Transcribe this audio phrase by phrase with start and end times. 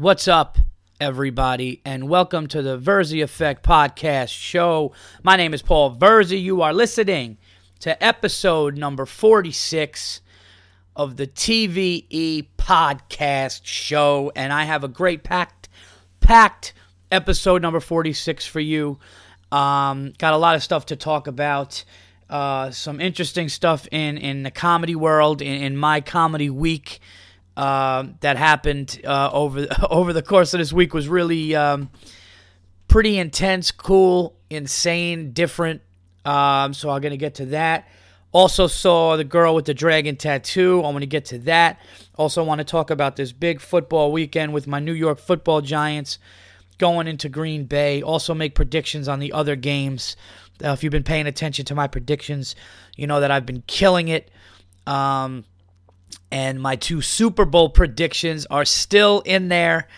[0.00, 0.58] What's up,
[1.00, 4.92] everybody, and welcome to the Verzi Effect podcast show.
[5.24, 6.40] My name is Paul Verzi.
[6.40, 7.36] You are listening
[7.80, 10.20] to episode number 46
[10.94, 15.68] of the TVE podcast show, and I have a great packed,
[16.20, 16.74] packed
[17.10, 19.00] episode number 46 for you.
[19.50, 21.84] Um, got a lot of stuff to talk about.
[22.30, 27.00] Uh, some interesting stuff in, in the comedy world, in, in my comedy week
[27.58, 31.90] uh, that happened uh, over over the course of this week was really um,
[32.86, 35.82] pretty intense, cool, insane, different.
[36.24, 37.88] Um, so I'm gonna get to that.
[38.30, 40.84] Also saw the girl with the dragon tattoo.
[40.84, 41.80] I'm gonna get to that.
[42.16, 46.20] Also want to talk about this big football weekend with my New York Football Giants
[46.78, 48.02] going into Green Bay.
[48.02, 50.14] Also make predictions on the other games.
[50.62, 52.54] Uh, if you've been paying attention to my predictions,
[52.96, 54.30] you know that I've been killing it.
[54.86, 55.44] Um,
[56.30, 59.88] and my two Super Bowl predictions are still in there.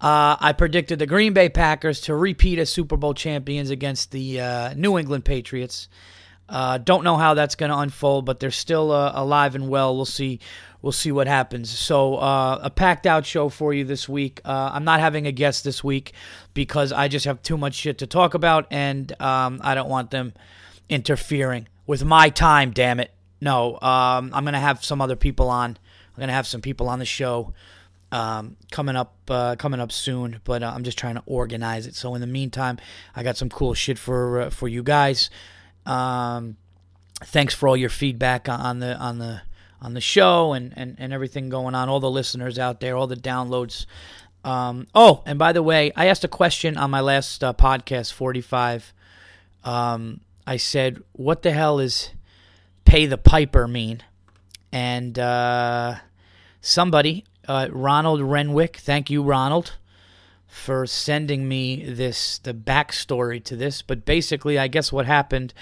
[0.00, 4.40] Uh, I predicted the Green Bay Packers to repeat as Super Bowl champions against the
[4.40, 5.88] uh, New England Patriots.
[6.48, 9.96] Uh, don't know how that's going to unfold, but they're still uh, alive and well.
[9.96, 10.40] We'll see.
[10.82, 11.70] We'll see what happens.
[11.70, 14.42] So, uh, a packed out show for you this week.
[14.44, 16.12] Uh, I'm not having a guest this week
[16.52, 20.10] because I just have too much shit to talk about, and um, I don't want
[20.10, 20.34] them
[20.90, 22.72] interfering with my time.
[22.72, 23.10] Damn it.
[23.44, 25.72] No, um, I'm gonna have some other people on.
[25.72, 27.52] I'm gonna have some people on the show
[28.10, 30.40] um, coming up uh, coming up soon.
[30.44, 31.94] But uh, I'm just trying to organize it.
[31.94, 32.78] So in the meantime,
[33.14, 35.28] I got some cool shit for uh, for you guys.
[35.84, 36.56] Um,
[37.22, 39.42] thanks for all your feedback on the on the
[39.82, 41.90] on the show and, and, and everything going on.
[41.90, 43.84] All the listeners out there, all the downloads.
[44.42, 48.10] Um, oh, and by the way, I asked a question on my last uh, podcast,
[48.14, 48.94] 45.
[49.64, 52.08] Um, I said, "What the hell is?"
[52.94, 54.00] Pay the piper mean?
[54.70, 55.96] And uh,
[56.60, 59.72] somebody, uh, Ronald Renwick, thank you, Ronald,
[60.46, 63.82] for sending me this the backstory to this.
[63.82, 65.52] But basically, I guess what happened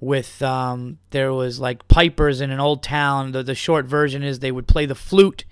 [0.00, 3.32] with um, there was like pipers in an old town.
[3.32, 5.44] The, the short version is they would play the flute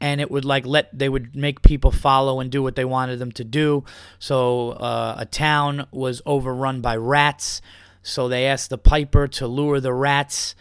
[0.00, 3.20] and it would like let they would make people follow and do what they wanted
[3.20, 3.84] them to do
[4.18, 7.62] so uh, a town was overrun by rats
[8.04, 10.54] so they asked the piper to lure the rats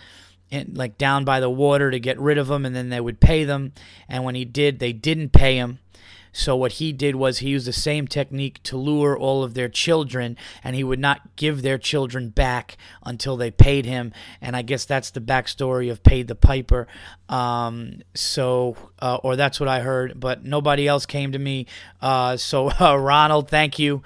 [0.49, 3.19] in, like down by the water to get rid of them, and then they would
[3.19, 3.73] pay them.
[4.07, 5.79] And when he did, they didn't pay him.
[6.35, 9.69] So what he did was he used the same technique to lure all of their
[9.69, 14.11] children, and he would not give their children back until they paid him.
[14.41, 16.87] And I guess that's the backstory of paid the piper.
[17.29, 21.67] Um, so, uh, or that's what I heard, but nobody else came to me.
[22.01, 24.01] Uh, so, uh, Ronald, thank you.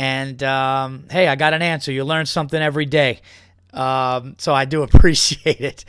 [0.00, 1.92] And um, hey, I got an answer.
[1.92, 3.20] You learn something every day.
[3.74, 5.84] Um, so I do appreciate it.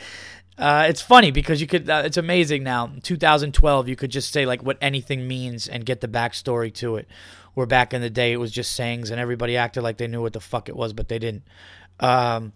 [0.58, 1.90] Uh, it's funny because you could.
[1.90, 2.92] Uh, it's amazing now.
[3.04, 7.08] 2012, you could just say like what anything means and get the backstory to it.
[7.54, 10.22] Where back in the day, it was just sayings and everybody acted like they knew
[10.22, 11.44] what the fuck it was, but they didn't.
[12.02, 12.52] Um,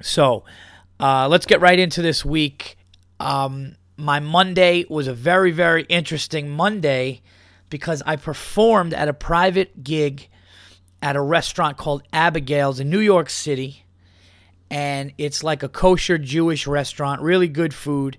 [0.00, 0.44] so
[0.98, 2.78] uh, let's get right into this week.
[3.20, 7.20] Um, my Monday was a very, very interesting Monday
[7.68, 10.30] because I performed at a private gig
[11.02, 13.84] at a restaurant called Abigail's in New York City.
[14.70, 18.18] And it's like a kosher Jewish restaurant, really good food.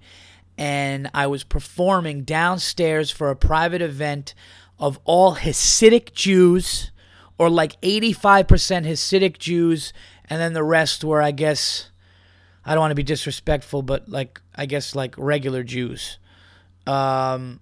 [0.57, 4.33] And I was performing downstairs for a private event
[4.79, 6.91] of all Hasidic Jews,
[7.37, 9.93] or like 85% Hasidic Jews.
[10.29, 11.91] And then the rest were, I guess,
[12.65, 16.17] I don't want to be disrespectful, but like, I guess, like regular Jews.
[16.87, 17.59] Um,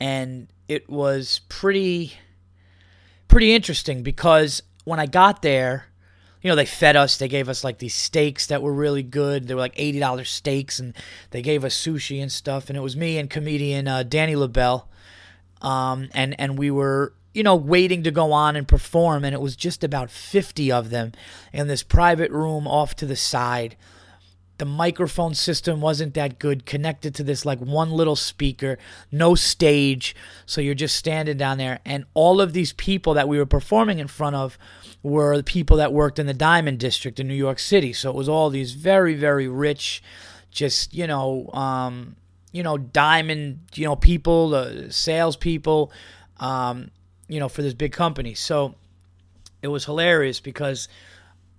[0.00, 2.14] and it was pretty
[3.32, 5.86] pretty interesting because when I got there,
[6.42, 7.16] you know, they fed us.
[7.16, 9.48] They gave us like these steaks that were really good.
[9.48, 10.94] They were like eighty dollars steaks, and
[11.30, 12.68] they gave us sushi and stuff.
[12.68, 14.88] And it was me and comedian uh, Danny Lobell,
[15.62, 19.24] um, and and we were you know waiting to go on and perform.
[19.24, 21.12] And it was just about fifty of them
[21.52, 23.76] in this private room off to the side
[24.62, 28.78] the microphone system wasn't that good connected to this like one little speaker
[29.10, 30.14] no stage.
[30.46, 31.80] So you're just standing down there.
[31.84, 34.56] And all of these people that we were performing in front of
[35.02, 37.92] were the people that worked in the diamond district in new york city.
[37.92, 40.00] So it was all these very very rich
[40.52, 42.14] just you know um,
[42.52, 45.90] you know diamond you know people uh, salespeople
[46.38, 46.92] um,
[47.26, 48.34] you know for this big company.
[48.34, 48.76] So
[49.60, 50.86] it was hilarious because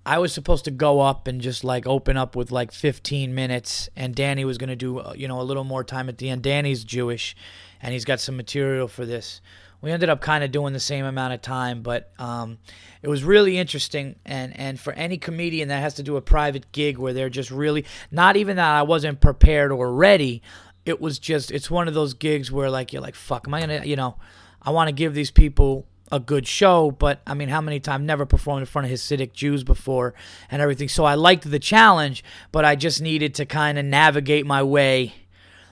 [0.06, 3.90] I was supposed to go up and just like open up with like 15 minutes,
[3.96, 6.30] and Danny was going to do, uh, you know, a little more time at the
[6.30, 6.44] end.
[6.44, 7.36] Danny's Jewish,
[7.82, 9.42] and he's got some material for this.
[9.82, 12.58] We ended up kind of doing the same amount of time, but um,
[13.02, 14.16] it was really interesting.
[14.26, 17.52] And, and for any comedian that has to do a private gig where they're just
[17.52, 20.42] really, not even that I wasn't prepared or ready,
[20.86, 23.62] it was just it's one of those gigs where like you're like fuck am I
[23.62, 24.18] gonna you know
[24.62, 28.06] I want to give these people a good show, but I mean, how many times
[28.06, 30.14] never performed in front of Hasidic Jews before
[30.52, 30.88] and everything.
[30.88, 35.16] So I liked the challenge, but I just needed to kind of navigate my way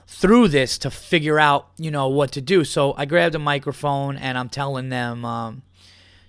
[0.08, 2.64] through this to figure out, you know, what to do.
[2.64, 5.62] So I grabbed a microphone and I'm telling them, um,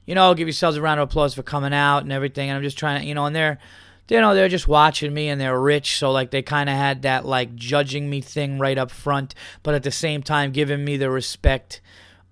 [0.05, 2.49] you know, give yourselves a round of applause for coming out and everything.
[2.49, 3.57] And I'm just trying to, you know, and they're,
[4.09, 5.97] you know, they're just watching me and they're rich.
[5.97, 9.33] So, like, they kind of had that, like, judging me thing right up front,
[9.63, 11.81] but at the same time, giving me the respect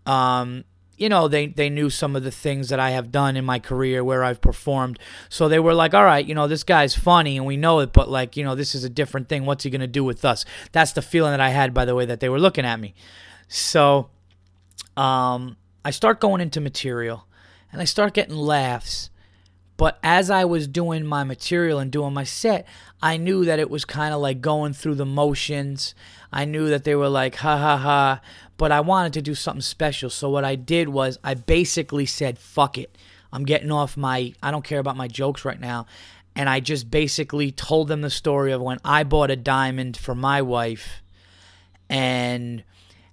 [0.05, 0.63] um,
[1.01, 3.57] you know, they, they knew some of the things that I have done in my
[3.57, 4.99] career where I've performed.
[5.29, 7.91] So they were like, all right, you know, this guy's funny and we know it,
[7.91, 9.45] but like, you know, this is a different thing.
[9.45, 10.45] What's he going to do with us?
[10.73, 12.93] That's the feeling that I had, by the way, that they were looking at me.
[13.47, 14.11] So
[14.95, 17.25] um, I start going into material
[17.71, 19.09] and I start getting laughs.
[19.77, 22.67] But as I was doing my material and doing my set,
[23.01, 25.95] I knew that it was kind of like going through the motions.
[26.31, 28.21] I knew that they were like, ha ha ha
[28.61, 30.11] but I wanted to do something special.
[30.11, 32.95] So what I did was I basically said, fuck it.
[33.33, 35.87] I'm getting off my, I don't care about my jokes right now.
[36.35, 40.13] And I just basically told them the story of when I bought a diamond for
[40.13, 41.01] my wife
[41.89, 42.63] and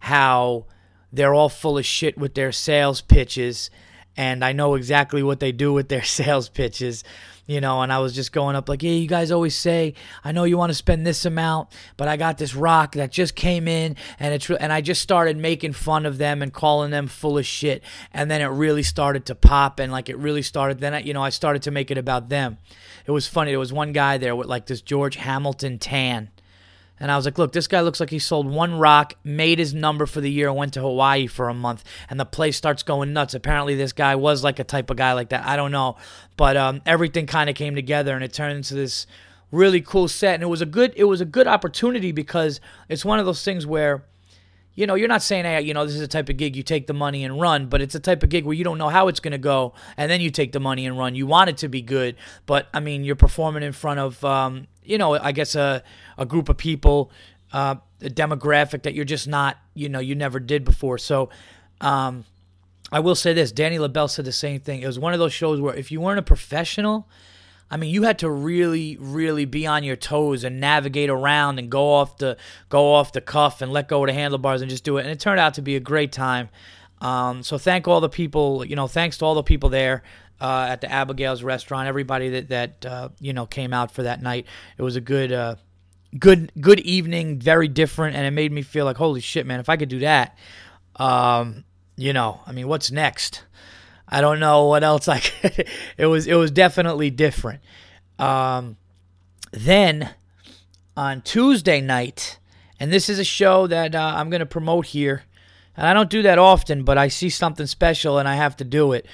[0.01, 0.67] how
[1.15, 3.71] they're all full of shit with their sales pitches.
[4.19, 7.05] And I know exactly what they do with their sales pitches
[7.49, 10.33] you know, and I was just going up like, yeah, you guys always say, I
[10.33, 13.67] know you want to spend this amount, but I got this rock that just came
[13.67, 17.39] in, and it's and I just started making fun of them and calling them full
[17.39, 20.79] of shit, and then it really started to pop, and like it really started.
[20.79, 22.59] Then I, you know, I started to make it about them.
[23.07, 23.53] It was funny.
[23.53, 26.31] There was one guy there with like this George Hamilton tan
[27.01, 29.75] and I was like, look, this guy looks like he sold one rock, made his
[29.75, 31.85] number for the year, went to Hawaii for a month.
[32.11, 33.35] And the place starts going nuts.
[33.35, 35.47] Apparently, this guy was like a type of guy like that.
[35.47, 35.97] I don't know.
[36.37, 39.07] But um, everything kind of came together and it turned into this
[39.51, 40.35] really cool set.
[40.35, 43.43] And it was a good it was a good opportunity because it's one of those
[43.45, 44.05] things where
[44.79, 46.63] you know, you're not saying, hey, you know, this is a type of gig you
[46.63, 48.89] take the money and run, but it's a type of gig where you don't know
[48.89, 51.17] how it's going to go, and then you take the money and run.
[51.17, 52.15] You want it to be good,
[52.47, 55.83] but I mean, you're performing in front of, um, you know, I guess a
[56.17, 57.11] a group of people,
[57.53, 60.99] uh, a demographic that you're just not, you know, you never did before.
[60.99, 61.31] So,
[61.81, 62.25] um,
[62.91, 64.83] I will say this: Danny Lobell said the same thing.
[64.83, 67.09] It was one of those shows where if you weren't a professional,
[67.71, 71.71] I mean, you had to really, really be on your toes and navigate around and
[71.71, 72.37] go off the
[72.69, 75.03] go off the cuff and let go of the handlebars and just do it.
[75.03, 76.49] And it turned out to be a great time.
[77.01, 80.03] Um, so thank all the people, you know, thanks to all the people there
[80.41, 84.23] uh, at the Abigail's restaurant, everybody that that uh, you know came out for that
[84.23, 84.47] night.
[84.77, 85.57] It was a good, uh,
[86.19, 89.69] good, good evening, very different, and it made me feel like, holy shit, man, if
[89.69, 90.37] I could do that,
[90.97, 91.65] um,
[91.97, 93.45] you know, I mean, what's next?
[94.09, 95.69] I don't know what else I could.
[95.97, 97.61] it was it was definitely different.
[98.19, 98.77] Um,
[99.53, 100.11] then
[100.97, 102.39] on Tuesday night,
[102.81, 105.25] and this is a show that uh, I'm going to promote here,
[105.77, 108.65] and I don't do that often, but I see something special and I have to
[108.65, 109.07] do it.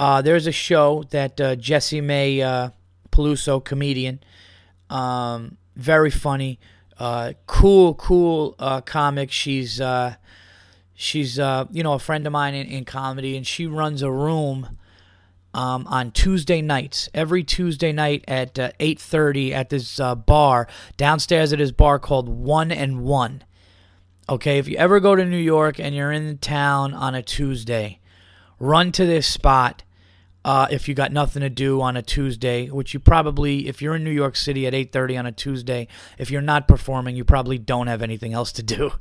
[0.00, 1.56] Uh, there's a show that uh,
[2.00, 2.70] May uh,
[3.12, 4.20] Peluso, comedian,
[4.88, 6.58] um, very funny,
[6.98, 9.30] uh, cool, cool uh, comic.
[9.30, 10.14] She's uh,
[10.94, 14.78] she's you know a friend of mine in, in comedy, and she runs a room
[15.52, 17.10] um, on Tuesday nights.
[17.12, 21.98] Every Tuesday night at uh, eight thirty at this uh, bar downstairs at this bar
[21.98, 23.44] called One and One.
[24.30, 28.00] Okay, if you ever go to New York and you're in town on a Tuesday,
[28.58, 29.82] run to this spot.
[30.44, 33.96] Uh, if you got nothing to do on a Tuesday, which you probably, if you're
[33.96, 35.86] in New York City at 8:30 on a Tuesday,
[36.18, 38.92] if you're not performing, you probably don't have anything else to do.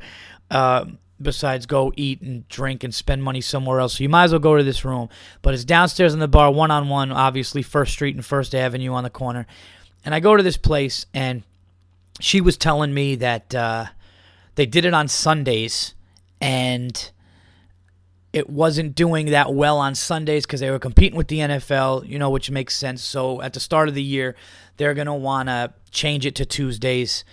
[0.51, 0.85] Uh,
[1.21, 3.97] besides go eat and drink and spend money somewhere else.
[3.97, 5.09] So you might as well go to this room.
[5.41, 8.93] But it's downstairs in the bar, one on one, obviously, First Street and First Avenue
[8.93, 9.45] on the corner.
[10.05, 11.43] And I go to this place, and
[12.19, 13.87] she was telling me that uh,
[14.55, 15.93] they did it on Sundays,
[16.39, 17.11] and
[18.31, 22.19] it wasn't doing that well on Sundays because they were competing with the NFL, you
[22.19, 23.03] know, which makes sense.
[23.03, 24.35] So at the start of the year,
[24.77, 27.23] they're going to want to change it to Tuesdays.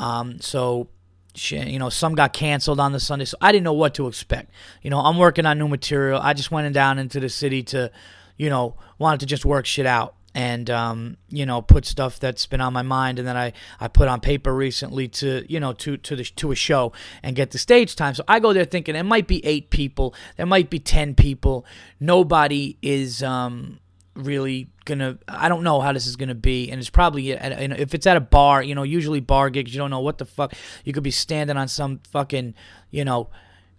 [0.00, 0.88] Um, so
[1.34, 4.50] you know, some got canceled on the Sunday, so I didn't know what to expect.
[4.82, 6.20] You know, I'm working on new material.
[6.20, 7.90] I just went down into the city to,
[8.36, 12.46] you know, wanted to just work shit out and um, you know put stuff that's
[12.46, 15.72] been on my mind and then I, I put on paper recently to you know
[15.74, 18.14] to to the to a show and get the stage time.
[18.14, 21.66] So I go there thinking there might be eight people there might be ten people.
[21.98, 23.80] Nobody is um,
[24.14, 26.70] really gonna i don't know how this is gonna be.
[26.70, 29.90] And it's probably if it's at a bar you know usually bar gigs you don't
[29.90, 30.54] know what the fuck.
[30.84, 32.54] You could be standing on some fucking
[32.90, 33.30] you know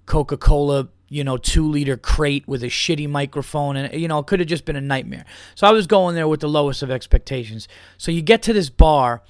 [0.05, 4.39] coca-cola you know two liter crate with a shitty microphone and you know it could
[4.39, 7.67] have just been a nightmare so i was going there with the lowest of expectations
[7.97, 9.21] so you get to this bar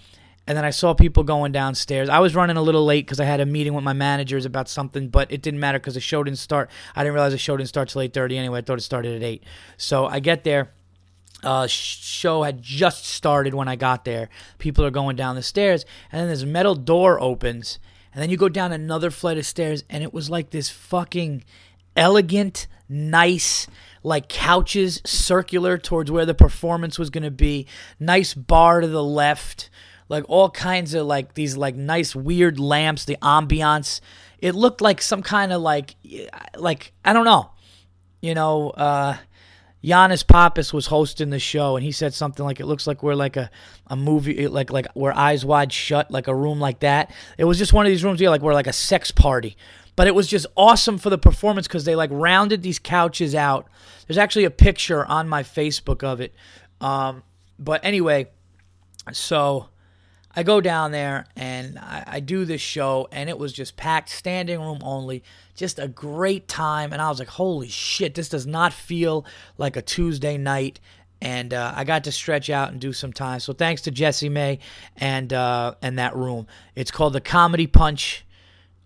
[0.48, 2.10] and then I saw people going downstairs.
[2.10, 4.68] I was running a little late because I had a meeting with my managers about
[4.68, 6.70] something, but it didn't matter because the show didn't start.
[6.96, 8.60] I didn't realize the show didn't start till eight thirty anyway.
[8.60, 9.44] I thought it started at eight.
[9.78, 10.72] So I get there.
[11.44, 14.30] Uh, show had just started when I got there.
[14.58, 17.80] People are going down the stairs, and then this metal door opens,
[18.14, 21.44] and then you go down another flight of stairs, and it was like this fucking
[21.96, 23.68] elegant, nice,
[24.04, 27.68] like couches circular towards where the performance was going to be.
[28.00, 29.70] Nice bar to the left,
[30.10, 34.02] like all kinds of like these like nice weird lamps, the ambiance.
[34.40, 35.96] It looked like some kind of like
[36.58, 37.52] like I don't know.
[38.22, 39.18] You know, uh
[39.84, 43.16] Yannis Pappas was hosting the show, and he said something like, "It looks like we're
[43.16, 43.50] like a,
[43.88, 47.58] a movie, like like we're eyes wide shut, like a room like that." It was
[47.58, 49.58] just one of these rooms, yeah, like we're like a sex party,
[49.96, 53.68] but it was just awesome for the performance because they like rounded these couches out.
[54.08, 56.34] There's actually a picture on my Facebook of it,
[56.80, 57.24] um,
[57.58, 58.28] but anyway,
[59.12, 59.70] so
[60.36, 64.10] I go down there and I, I, do this show, and it was just packed,
[64.10, 65.24] standing room only,
[65.56, 66.94] just a great time.
[66.94, 69.26] And I was like, holy shit, this does not feel
[69.58, 70.80] like a Tuesday night.
[71.22, 73.40] And uh, I got to stretch out and do some time.
[73.42, 74.60] So thanks to Jessimae
[74.98, 76.48] and uh, and that room.
[76.76, 78.26] It's called the Comedy Punch,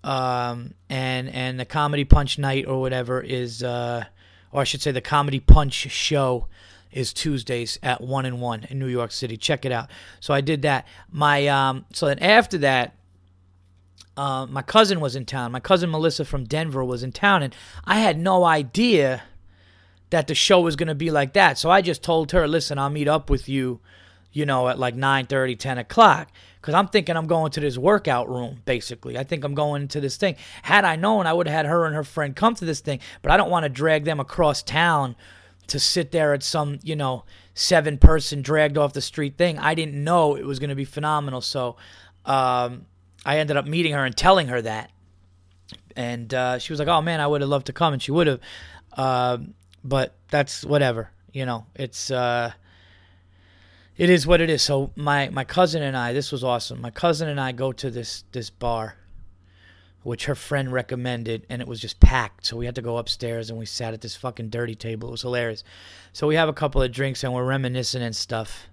[0.04, 4.04] um, and and the Comedy Punch night or whatever is, uh,
[4.52, 6.48] or I should say, the Comedy Punch show
[6.96, 9.38] is Tuesdays at one and one in New York City.
[9.38, 9.92] Check it out.
[10.22, 10.88] So I did that.
[11.12, 12.96] My um, so then after that,
[14.18, 15.52] uh, my cousin was in town.
[15.52, 19.24] My cousin Melissa from Denver was in town, and I had no idea
[20.10, 21.58] that the show was going to be like that.
[21.58, 23.82] So I just told her, "Listen, I'll meet up with you,
[24.32, 27.78] you know, at like 9 30, 10 o'clock." Because I'm thinking I'm going to this
[27.78, 29.20] workout room, basically.
[29.20, 30.36] I think I'm going to this thing.
[30.64, 33.02] Had I known, I would have had her and her friend come to this thing,
[33.22, 35.16] but I don't want to drag them across town
[35.68, 39.58] to sit there at some, you know, seven person dragged off the street thing.
[39.60, 41.42] I didn't know it was going to be phenomenal.
[41.42, 41.78] So
[42.26, 42.86] um,
[43.26, 44.92] I ended up meeting her and telling her that.
[45.96, 47.94] And uh, she was like, oh man, I would have loved to come.
[47.94, 48.40] And she would have.
[48.94, 49.38] Uh,
[49.84, 51.12] but that's whatever.
[51.32, 52.12] You know, it's.
[52.12, 52.52] Uh,
[53.98, 54.62] it is what it is.
[54.62, 56.82] So my, my cousin and I, this was awesome.
[56.82, 58.98] My cousin and I go to this this bar
[60.06, 62.46] which her friend recommended, and it was just packed.
[62.46, 65.08] So we had to go upstairs and we sat at this fucking dirty table.
[65.08, 65.64] It was hilarious.
[66.14, 68.68] So we have a couple of drinks and we're reminiscing and stuff.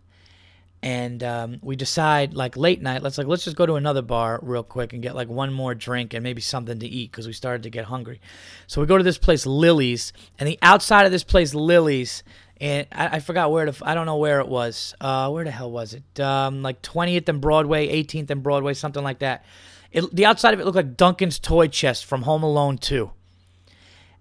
[0.82, 4.40] And um, we decide, like late night, let's like let's just go to another bar
[4.42, 7.32] real quick and get like one more drink and maybe something to eat because we
[7.32, 8.20] started to get hungry.
[8.66, 12.24] So we go to this place, Lily's, and the outside of this place, Lily's,
[12.60, 13.74] and I, I, forgot where to.
[13.88, 14.94] I don't know where it was.
[15.00, 16.20] Uh, where the hell was it?
[16.20, 19.46] Um, like 20th and Broadway, 18th and Broadway, something like that.
[19.92, 23.10] It, the outside of it looked like Duncan's toy chest from Home Alone 2.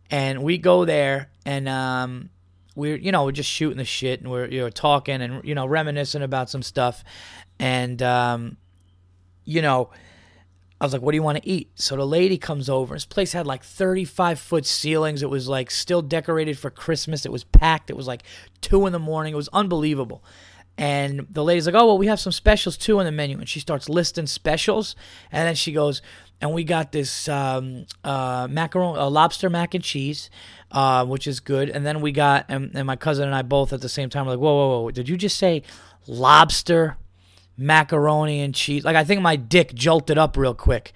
[0.10, 2.30] And we go there and um,
[2.75, 5.56] we're you know we're just shooting the shit and we're you know talking and you
[5.56, 7.04] know reminiscing about some stuff
[7.60, 8.58] and um,
[9.46, 9.90] you know
[10.82, 12.96] I was like, "What do you want to eat?" So the lady comes over.
[12.96, 15.22] This place had like 35 foot ceilings.
[15.22, 17.24] It was like still decorated for Christmas.
[17.24, 17.92] It was packed.
[17.92, 18.24] It was like
[18.62, 19.34] two in the morning.
[19.34, 20.24] It was unbelievable.
[20.78, 23.48] And the lady's like, "Oh well, we have some specials too on the menu." And
[23.48, 24.96] she starts listing specials,
[25.32, 26.01] and then she goes,
[26.40, 30.30] "And we got this um, uh, macaron, uh, lobster mac and cheese,
[30.72, 33.74] uh, which is good." And then we got, and, and my cousin and I both
[33.74, 34.92] at the same time were like, "Whoa, whoa, whoa!
[34.92, 35.62] Did you just say
[36.08, 36.98] lobster,
[37.58, 40.94] macaroni and cheese?" Like I think my dick jolted up real quick.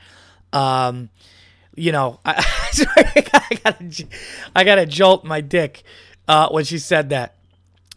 [0.51, 1.10] Um,
[1.75, 2.44] you know, I,
[3.34, 4.08] I gotta,
[4.55, 5.84] I gotta jolt my dick
[6.27, 7.35] uh, when she said that.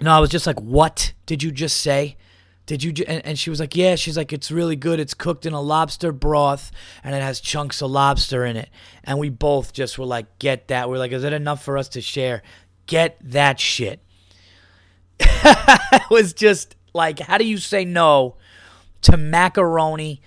[0.00, 2.16] No, I was just like, what did you just say?
[2.66, 2.92] Did you?
[2.92, 3.04] Ju-?
[3.08, 3.96] And, and she was like, yeah.
[3.96, 5.00] She's like, it's really good.
[5.00, 6.70] It's cooked in a lobster broth,
[7.02, 8.68] and it has chunks of lobster in it.
[9.04, 10.88] And we both just were like, get that.
[10.88, 12.42] We're like, is it enough for us to share?
[12.86, 14.00] Get that shit.
[15.20, 18.36] it was just like, how do you say no
[19.02, 20.20] to macaroni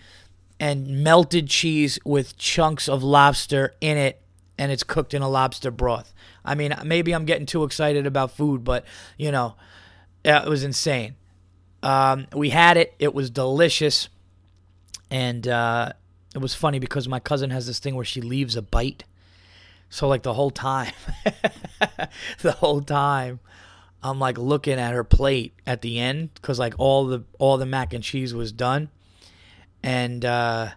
[0.60, 4.21] and melted cheese with chunks of lobster in it,
[4.62, 6.14] and it's cooked in a lobster broth?
[6.46, 8.86] I mean, maybe I'm getting too excited about food, but
[9.18, 9.56] you know,
[10.24, 11.16] it was insane.
[11.82, 14.08] Um, we had it; it was delicious,
[15.10, 15.94] and uh,
[16.36, 19.04] it was funny because my cousin has this thing where she leaves a bite.
[19.90, 20.94] So like the whole time,
[22.42, 23.40] the whole time,
[24.04, 27.66] I'm like looking at her plate at the end because like all the all the
[27.66, 28.90] mac and cheese was done,
[29.82, 30.70] and uh,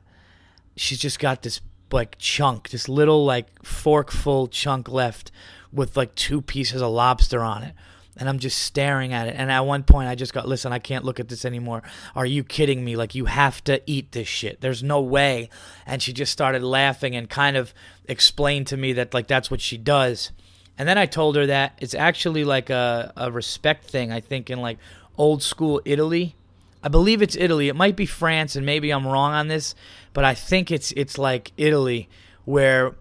[0.74, 1.60] she's just got this
[1.94, 5.30] like chunk, this little like forkful chunk left
[5.72, 7.74] with like two pieces of lobster on it.
[8.16, 9.34] And I'm just staring at it.
[9.36, 11.82] And at one point, I just got, listen, I can't look at this anymore.
[12.14, 12.94] Are you kidding me?
[12.94, 14.60] Like, you have to eat this shit.
[14.60, 15.48] There's no way.
[15.84, 17.74] And she just started laughing and kind of
[18.04, 20.30] explained to me that, like, that's what she does.
[20.78, 24.48] And then I told her that it's actually like a, a respect thing, I think,
[24.48, 24.78] in like
[25.16, 26.36] old school Italy
[26.84, 27.68] I believe it's Italy.
[27.68, 29.74] It might be France, and maybe I'm wrong on this,
[30.12, 32.10] but I think it's it's like Italy,
[32.44, 32.94] where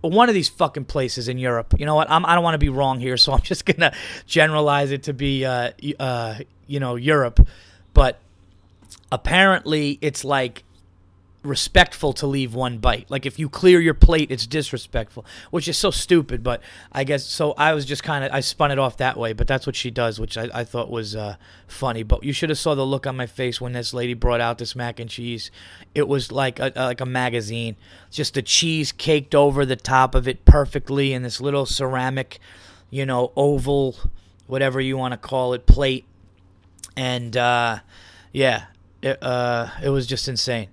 [0.00, 1.74] one of these fucking places in Europe.
[1.78, 2.10] You know what?
[2.10, 3.94] I'm, I don't want to be wrong here, so I'm just gonna
[4.26, 7.46] generalize it to be, uh, uh, you know, Europe.
[7.94, 8.18] But
[9.12, 10.64] apparently, it's like
[11.42, 13.10] respectful to leave one bite.
[13.10, 16.42] Like if you clear your plate, it's disrespectful, which is so stupid.
[16.42, 17.52] But I guess so.
[17.52, 19.90] I was just kind of I spun it off that way, but that's what she
[19.90, 22.02] does, which I, I thought was uh, funny.
[22.02, 24.58] But you should have saw the look on my face when this lady brought out
[24.58, 25.50] this mac and cheese.
[25.94, 27.76] It was like a, like a magazine,
[28.10, 32.38] just the cheese caked over the top of it perfectly in this little ceramic,
[32.90, 33.96] you know, oval,
[34.46, 36.04] whatever you want to call it, plate.
[36.96, 37.80] And uh,
[38.32, 38.66] yeah,
[39.02, 40.68] it, uh, it was just insane.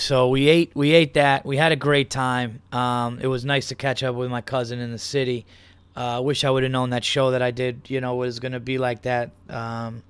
[0.00, 1.44] So we ate we ate that.
[1.44, 2.62] We had a great time.
[2.72, 5.44] Um, it was nice to catch up with my cousin in the city.
[5.94, 8.40] I uh, wish I would have known that show that I did, you know, was
[8.40, 9.30] going to be like that.
[9.50, 10.02] Um,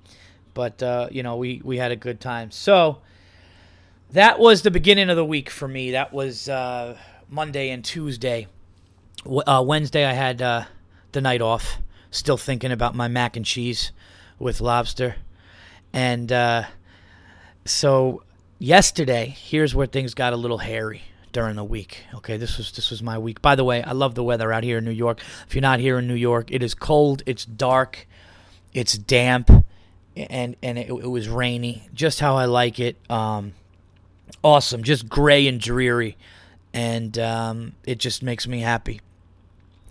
[0.53, 2.51] but uh, you know, we we had a good time.
[2.51, 3.01] So
[4.11, 5.91] that was the beginning of the week for me.
[5.91, 6.97] That was uh,
[7.29, 8.47] Monday and Tuesday.
[9.25, 10.63] Uh, Wednesday I had uh,
[11.11, 11.79] the night off.
[12.11, 13.91] Still thinking about my mac and cheese
[14.39, 15.17] with lobster,
[15.91, 16.63] and uh,
[17.65, 18.23] so
[18.61, 21.01] yesterday, here's where things got a little hairy
[21.33, 22.03] during the week.
[22.15, 23.41] Okay, this was this was my week.
[23.41, 25.19] By the way, I love the weather out here in New York.
[25.47, 28.07] If you're not here in New York, it is cold, it's dark,
[28.73, 29.49] it's damp,
[30.15, 32.97] and and it, it was rainy, just how I like it.
[33.09, 33.53] Um,
[34.43, 36.15] awesome, just gray and dreary,
[36.73, 39.01] and um, it just makes me happy.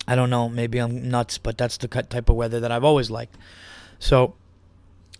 [0.06, 3.10] I don't know, maybe I'm nuts, but that's the type of weather that I've always
[3.10, 3.36] liked.
[4.00, 4.34] So,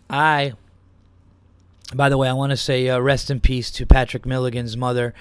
[0.09, 0.55] I
[1.95, 5.15] by the way, I want to say uh, rest in peace to Patrick Milligan's mother,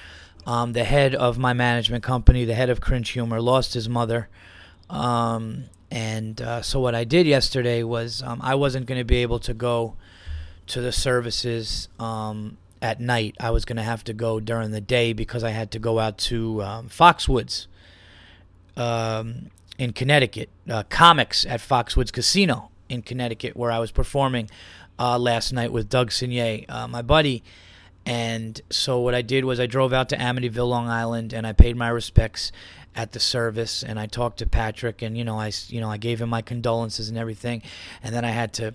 [0.45, 4.29] um, the head of my management company, the head of Cringe Humor, lost his mother.
[4.89, 9.17] Um, and uh, so what I did yesterday was um, I wasn't going to be
[9.17, 9.95] able to go
[10.67, 13.35] to the services um, at night.
[13.39, 15.99] I was going to have to go during the day because I had to go
[15.99, 17.65] out to um, Foxwoods
[18.77, 19.49] um,
[19.79, 24.49] in Connecticut, uh, comics at Foxwoods Casino in Connecticut, where I was performing
[24.99, 27.43] uh, last night with Doug Signier, uh, my buddy.
[28.05, 31.53] And so what I did was I drove out to Amityville, Long Island, and I
[31.53, 32.51] paid my respects
[32.95, 33.83] at the service.
[33.83, 36.41] And I talked to Patrick, and you know, I you know I gave him my
[36.41, 37.61] condolences and everything.
[38.03, 38.73] And then I had to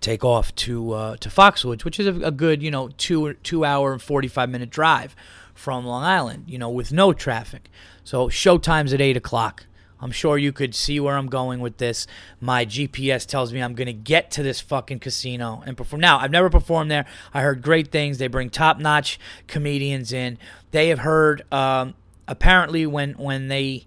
[0.00, 3.64] take off to uh, to Foxwoods, which is a, a good you know two two
[3.64, 5.16] hour and forty five minute drive
[5.54, 7.70] from Long Island, you know, with no traffic.
[8.02, 9.66] So show time's at eight o'clock.
[10.04, 12.06] I'm sure you could see where I'm going with this.
[12.38, 16.00] My GPS tells me I'm going to get to this fucking casino and perform.
[16.00, 17.06] Now, I've never performed there.
[17.32, 18.18] I heard great things.
[18.18, 20.36] They bring top notch comedians in.
[20.72, 21.94] They have heard, um,
[22.28, 23.86] apparently, when, when they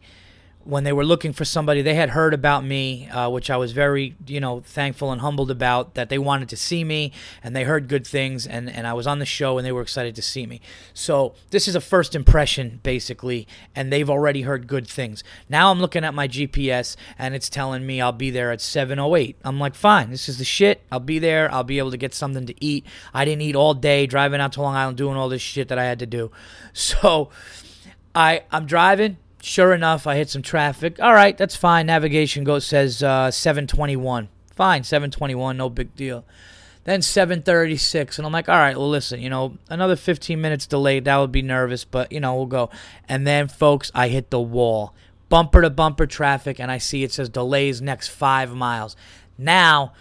[0.68, 3.72] when they were looking for somebody, they had heard about me, uh, which I was
[3.72, 5.94] very, you know, thankful and humbled about.
[5.94, 9.08] That they wanted to see me, and they heard good things, and and I was
[9.08, 10.60] on the show, and they were excited to see me.
[10.94, 15.24] So this is a first impression, basically, and they've already heard good things.
[15.48, 19.36] Now I'm looking at my GPS, and it's telling me I'll be there at 7:08.
[19.46, 20.82] I'm like, fine, this is the shit.
[20.92, 21.52] I'll be there.
[21.52, 22.86] I'll be able to get something to eat.
[23.14, 25.80] I didn't eat all day driving out to Long Island, doing all this shit that
[25.80, 26.30] I had to do.
[26.74, 27.30] So
[28.14, 31.00] I I'm driving Sure enough, I hit some traffic.
[31.02, 31.86] All right, that's fine.
[31.86, 34.28] Navigation goes says uh, 721.
[34.54, 36.26] Fine, 721, no big deal.
[36.84, 41.06] Then 736, and I'm like, all right, well, listen, you know, another 15 minutes delayed,
[41.06, 42.70] that would be nervous, but, you know, we'll go.
[43.08, 44.94] And then, folks, I hit the wall.
[45.30, 48.98] Bumper to bumper traffic, and I see it says delays next five miles.
[49.38, 49.94] Now,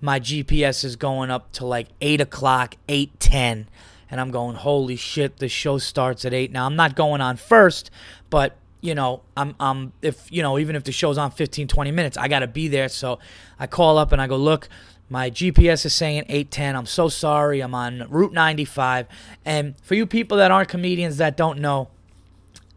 [0.00, 3.66] my GPS is going up to like 8 o'clock, 8.10,
[4.10, 6.50] and I'm going, holy shit, the show starts at 8.
[6.52, 7.90] Now, I'm not going on first,
[8.30, 11.90] but you know, I'm, I'm, if, you know, even if the show's on 15, 20
[11.90, 12.90] minutes, I got to be there.
[12.90, 13.18] So
[13.58, 14.68] I call up and I go, look,
[15.08, 16.76] my GPS is saying 810.
[16.76, 17.62] I'm so sorry.
[17.62, 19.06] I'm on Route 95.
[19.42, 21.88] And for you people that aren't comedians that don't know,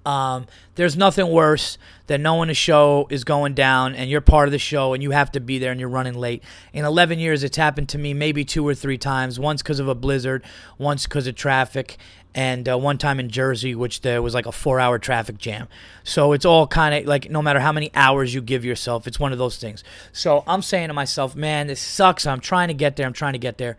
[0.06, 4.54] um, there's nothing worse than knowing a show is going down and you're part of
[4.54, 6.42] the show and you have to be there and you're running late.
[6.72, 9.38] In 11 years, it's happened to me maybe two or three times.
[9.38, 10.46] Once because of a blizzard,
[10.78, 11.98] once because of traffic,
[12.38, 15.68] and uh, one time in Jersey, which there was like a four hour traffic jam.
[16.04, 19.20] So it's all kind of like no matter how many hours you give yourself, it's
[19.20, 19.84] one of those things.
[20.14, 22.28] So I'm saying to myself, man, this sucks.
[22.28, 23.08] I'm trying to get there.
[23.08, 23.76] I'm trying to get there.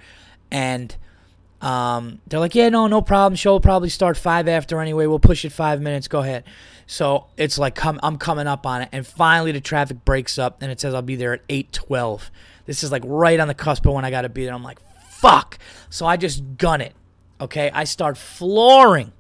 [0.51, 0.94] And
[1.61, 3.37] um, they're like, yeah, no, no problem.
[3.37, 5.07] Show will probably start five after anyway.
[5.07, 6.09] We'll push it five minutes.
[6.09, 6.42] Go ahead.
[6.88, 10.62] So it's like come, I'm coming up on it, and finally the traffic breaks up,
[10.62, 12.31] and it says I'll be there at eight twelve.
[12.66, 14.55] This is like right on the cusp of when I got to be there.
[14.55, 15.59] I'm like, fuck.
[15.90, 16.94] So I just gun it.
[17.40, 19.12] Okay, I start flooring,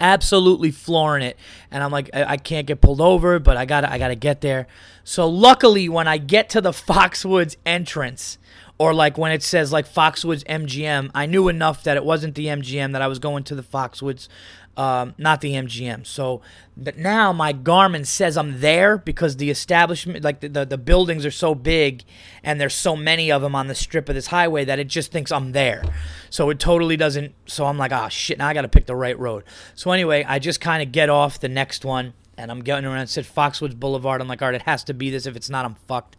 [0.00, 1.36] absolutely flooring it,
[1.70, 4.40] and I'm like, I, I can't get pulled over, but I gotta, I gotta get
[4.40, 4.66] there.
[5.04, 8.38] So luckily, when I get to the Foxwoods entrance,
[8.78, 12.46] or like when it says like Foxwoods MGM, I knew enough that it wasn't the
[12.46, 14.28] MGM that I was going to the Foxwoods,
[14.76, 16.06] um, not the MGM.
[16.06, 16.40] So
[16.76, 21.26] but now my Garmin says I'm there because the establishment, like the, the, the buildings
[21.26, 22.04] are so big
[22.44, 25.10] and there's so many of them on the strip of this highway that it just
[25.10, 25.82] thinks I'm there.
[26.30, 27.34] So it totally doesn't.
[27.46, 29.42] So I'm like, oh shit, now I got to pick the right road.
[29.74, 33.02] So anyway, I just kind of get off the next one and I'm getting around.
[33.02, 34.20] It said Foxwoods Boulevard.
[34.20, 35.26] I'm like, all right, it has to be this.
[35.26, 36.16] If it's not, I'm fucked.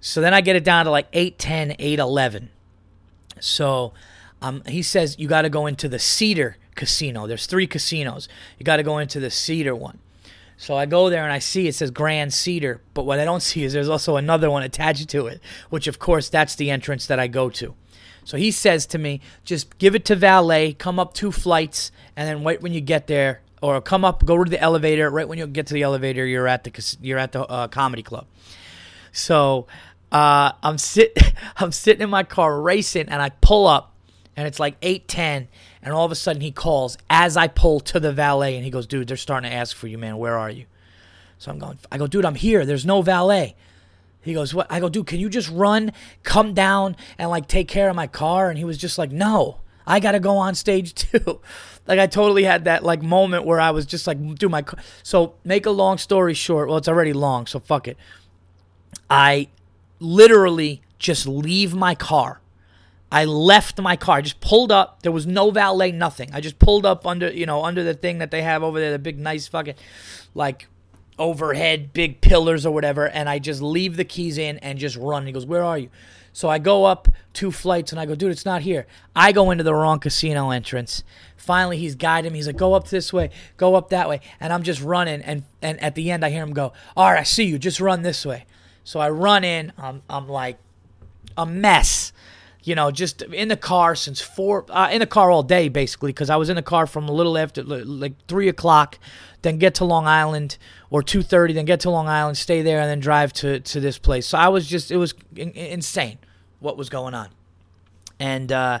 [0.00, 2.50] So then I get it down to like 810, 811.
[3.40, 3.92] So
[4.40, 7.26] um, he says you got to go into the Cedar Casino.
[7.26, 8.28] There's three casinos.
[8.58, 9.98] You got to go into the Cedar one.
[10.56, 13.42] So I go there and I see it says Grand Cedar, but what I don't
[13.42, 17.06] see is there's also another one attached to it, which of course that's the entrance
[17.06, 17.74] that I go to.
[18.24, 22.28] So he says to me, just give it to valet, come up two flights, and
[22.28, 25.08] then wait when you get there, or come up, go to the elevator.
[25.10, 28.02] Right when you get to the elevator, you're at the you're at the uh, comedy
[28.02, 28.26] club.
[29.12, 29.66] So
[30.12, 31.16] uh, I'm sit
[31.56, 33.94] I'm sitting in my car racing, and I pull up,
[34.36, 35.48] and it's like eight ten,
[35.82, 38.70] and all of a sudden he calls as I pull to the valet, and he
[38.70, 40.18] goes, "Dude, they're starting to ask for you, man.
[40.18, 40.66] Where are you?"
[41.38, 41.78] So I'm going.
[41.92, 42.64] I go, "Dude, I'm here.
[42.64, 43.54] There's no valet."
[44.22, 45.92] He goes, "What?" I go, "Dude, can you just run,
[46.22, 49.60] come down, and like take care of my car?" And he was just like, "No."
[49.90, 51.40] I got to go on stage too.
[51.86, 54.62] like I totally had that like moment where I was just like, do my.
[55.02, 56.68] So make a long story short.
[56.68, 57.96] Well, it's already long, so fuck it.
[59.08, 59.48] I
[60.00, 62.40] literally just leave my car.
[63.10, 64.18] I left my car.
[64.18, 65.02] I just pulled up.
[65.02, 66.30] There was no valet, nothing.
[66.32, 68.90] I just pulled up under, you know, under the thing that they have over there,
[68.90, 69.76] the big nice fucking
[70.34, 70.68] like
[71.18, 75.26] overhead big pillars or whatever, and I just leave the keys in and just run.
[75.26, 75.90] He goes, "Where are you?"
[76.32, 79.50] So I go up two flights and I go, "Dude, it's not here." I go
[79.50, 81.02] into the wrong casino entrance.
[81.36, 82.38] Finally, he's guiding me.
[82.38, 85.22] He's like, "Go up this way, go up that way," and I'm just running.
[85.22, 87.58] And and at the end, I hear him go, "All right, I see you.
[87.58, 88.44] Just run this way."
[88.88, 89.70] So I run in.
[89.76, 90.56] I'm, I'm like
[91.36, 92.10] a mess,
[92.64, 96.10] you know, just in the car since four, uh, in the car all day basically,
[96.10, 98.98] because I was in the car from a little after like three o'clock,
[99.42, 100.56] then get to Long Island
[100.88, 103.78] or two thirty, then get to Long Island, stay there, and then drive to to
[103.78, 104.26] this place.
[104.26, 106.16] So I was just, it was in, insane
[106.60, 107.28] what was going on,
[108.18, 108.50] and.
[108.50, 108.80] uh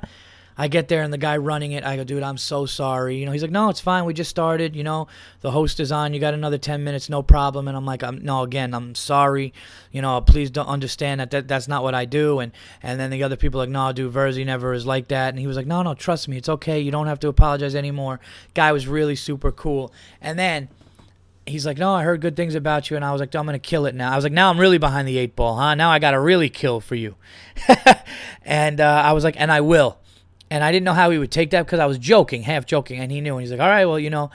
[0.60, 3.16] I get there and the guy running it, I go, dude, I'm so sorry.
[3.16, 4.04] You know, he's like, no, it's fine.
[4.04, 4.74] We just started.
[4.74, 5.06] You know,
[5.40, 6.12] the host is on.
[6.12, 7.68] You got another 10 minutes, no problem.
[7.68, 9.54] And I'm like, I'm no, again, I'm sorry.
[9.92, 12.40] You know, please don't understand that, that that's not what I do.
[12.40, 12.50] And
[12.82, 15.28] and then the other people like, no, dude, Verzi never is like that.
[15.28, 16.80] And he was like, no, no, trust me, it's okay.
[16.80, 18.18] You don't have to apologize anymore.
[18.54, 19.92] Guy was really super cool.
[20.20, 20.68] And then
[21.46, 22.96] he's like, no, I heard good things about you.
[22.96, 24.12] And I was like, I'm to kill it now.
[24.12, 25.74] I was like, now I'm really behind the eight ball, huh?
[25.74, 27.14] Now I got to really kill for you.
[28.42, 29.98] and uh, I was like, and I will.
[30.50, 33.00] And I didn't know how he would take that because I was joking, half joking,
[33.00, 33.34] and he knew.
[33.34, 34.30] And he's like, "All right, well, you know."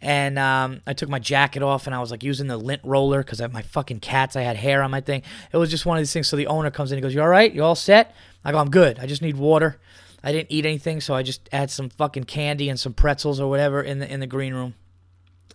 [0.00, 3.22] And um, I took my jacket off and I was like using the lint roller
[3.22, 4.34] because my fucking cats.
[4.34, 5.22] I had hair on my thing.
[5.52, 6.26] It was just one of these things.
[6.26, 6.98] So the owner comes in.
[6.98, 7.52] He goes, "You all right?
[7.52, 8.98] You all set?" I go, "I'm good.
[8.98, 9.78] I just need water."
[10.24, 13.50] I didn't eat anything, so I just had some fucking candy and some pretzels or
[13.50, 14.74] whatever in the in the green room.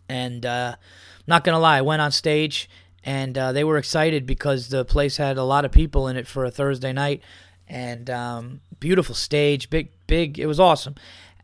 [0.10, 0.76] And uh,
[1.26, 2.70] not gonna lie, I went on stage
[3.04, 6.28] and uh, they were excited because the place had a lot of people in it
[6.28, 7.22] for a Thursday night
[7.67, 10.39] and um, beautiful stage, big, big.
[10.39, 10.96] It was awesome,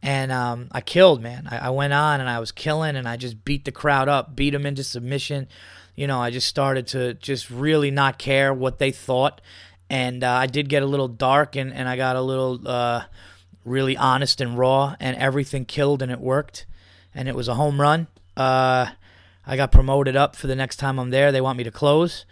[0.02, 1.48] and um, I killed, man.
[1.50, 4.36] I, I, went on and I was killing, and I just beat the crowd up,
[4.36, 5.48] beat them into submission.
[5.96, 9.42] You know, I just started to just really not care what they thought,
[9.90, 13.04] and uh, I did get a little dark, and and I got a little uh,
[13.66, 16.66] really honest and raw, and everything killed, and it worked,
[17.14, 18.08] and it was a home run.
[18.36, 18.88] Uh,
[19.46, 21.32] I got promoted up for the next time I'm there.
[21.32, 22.26] They want me to close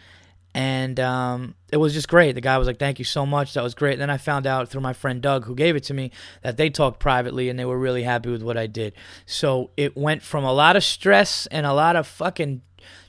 [0.53, 2.33] and um, it was just great.
[2.33, 3.53] The guy was like, "Thank you so much.
[3.53, 5.83] That was great." And then I found out through my friend Doug, who gave it
[5.85, 6.11] to me,
[6.41, 8.93] that they talked privately and they were really happy with what I did.
[9.25, 12.61] So it went from a lot of stress and a lot of fucking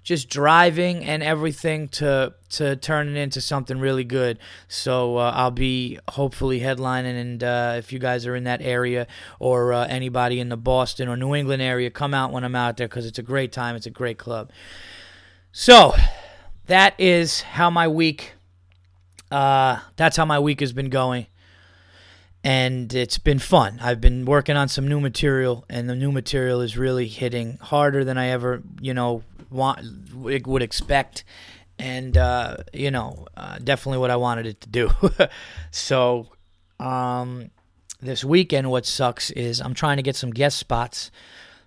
[0.02, 4.38] just driving and everything to to turning into something really good.
[4.68, 9.06] So uh, I'll be hopefully headlining, and uh, if you guys are in that area
[9.38, 12.76] or uh, anybody in the Boston or New England area, come out when I'm out
[12.76, 13.76] there because it's a great time.
[13.76, 14.50] It's a great club.
[15.52, 15.94] So
[16.66, 18.34] that is how my week
[19.32, 21.26] uh, that's how my week has been going.
[22.44, 23.78] And it's been fun.
[23.80, 28.04] I've been working on some new material and the new material is really hitting harder
[28.04, 29.80] than i ever you know want
[30.14, 31.24] would expect.
[31.78, 34.90] And uh, you know uh, definitely what i wanted it to do.
[35.70, 36.28] So
[36.78, 37.50] um,
[38.00, 41.10] this weekend what sucks is i'm trying to get some guest spots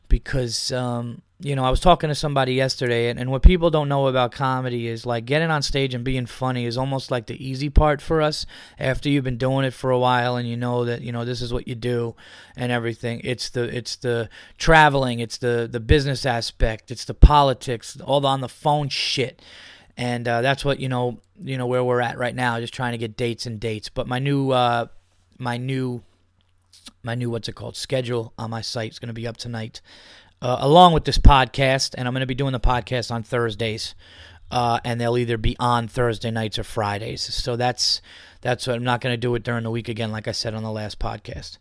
[0.10, 3.88] because um, you know I was talking to somebody yesterday, and, and what people don't
[3.88, 7.45] know about comedy is like getting on stage and being funny is almost like the
[7.45, 8.47] easy part for us.
[8.79, 11.43] After you've been doing it for a while and you know that you know this
[11.43, 12.15] is what you do
[12.58, 14.27] and everything, it's the it's the
[14.58, 19.39] traveling, it's the the business aspect, it's the politics, all the on the phone shit.
[19.97, 22.93] And uh, that's what you know you know where we're at right now just trying
[22.93, 23.88] to get dates and dates.
[23.88, 24.88] But my new uh
[25.38, 26.01] my new
[27.03, 29.81] my new what's it called schedule on my site is going to be up tonight
[30.41, 33.95] uh, along with this podcast and i'm going to be doing the podcast on thursdays
[34.51, 38.01] uh, and they'll either be on thursday nights or fridays so that's
[38.41, 40.53] that's what i'm not going to do it during the week again like i said
[40.53, 41.57] on the last podcast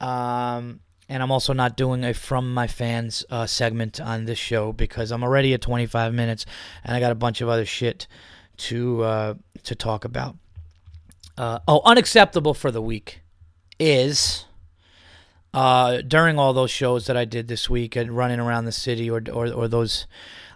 [0.00, 4.72] um, and I'm also not doing a from my fans uh, segment on this show
[4.72, 6.46] because I'm already at 25 minutes
[6.82, 8.06] and I got a bunch of other shit
[8.56, 10.36] to uh, to talk about.
[11.36, 13.20] Uh, oh, unacceptable for the week
[13.78, 14.46] is
[15.54, 19.08] uh, during all those shows that I did this week and running around the city
[19.08, 20.06] or or, or those.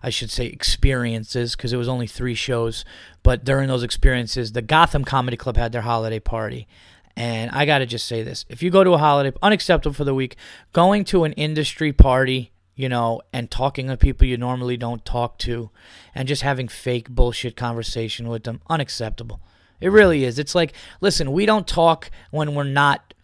[0.01, 2.85] I should say experiences because it was only three shows.
[3.25, 6.69] But during those experiences, the Gotham Comedy Club had their holiday party,
[7.17, 10.05] and I got to just say this if you go to a holiday, unacceptable for
[10.05, 10.37] the week,
[10.73, 15.37] going to an industry party, you know, and talking to people you normally don't talk
[15.39, 15.71] to,
[16.15, 19.41] and just having fake bullshit conversation with them, unacceptable.
[19.81, 20.39] It really is.
[20.39, 23.15] It's like, listen, we don't talk when we're not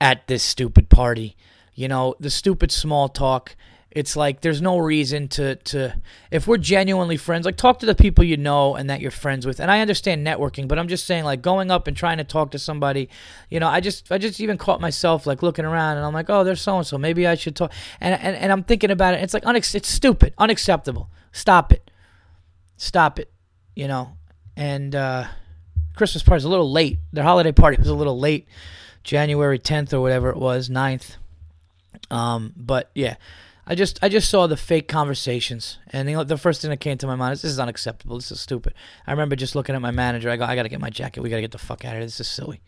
[0.00, 1.34] at this stupid party.
[1.74, 3.56] You know, the stupid small talk.
[3.90, 5.94] It's like there's no reason to to
[6.30, 9.46] if we're genuinely friends like talk to the people you know and that you're friends
[9.46, 9.58] with.
[9.60, 12.52] And i understand networking but i'm just saying like going up and trying to talk
[12.52, 13.08] to somebody
[13.48, 16.30] you know i just i just even caught myself like looking around and i'm like
[16.30, 17.72] oh there's so and so maybe i should talk.
[18.00, 19.24] And, and and i'm thinking about it.
[19.24, 21.10] It's like unex- it's stupid unacceptable.
[21.32, 21.90] Stop it.
[22.76, 23.28] Stop it
[23.74, 24.04] you know?
[24.56, 25.24] And uh
[25.96, 26.98] christmas party's a little late.
[27.12, 28.46] Their holiday party was a little late
[29.04, 31.16] january 10th or whatever it was 9th
[32.10, 33.16] um but yeah
[33.70, 36.98] I just I just saw the fake conversations, and the, the first thing that came
[36.98, 38.16] to my mind is this is unacceptable.
[38.16, 38.74] This is stupid.
[39.06, 40.28] I remember just looking at my manager.
[40.28, 41.22] I go, I gotta get my jacket.
[41.22, 42.04] We gotta get the fuck out of here.
[42.04, 42.62] This is silly.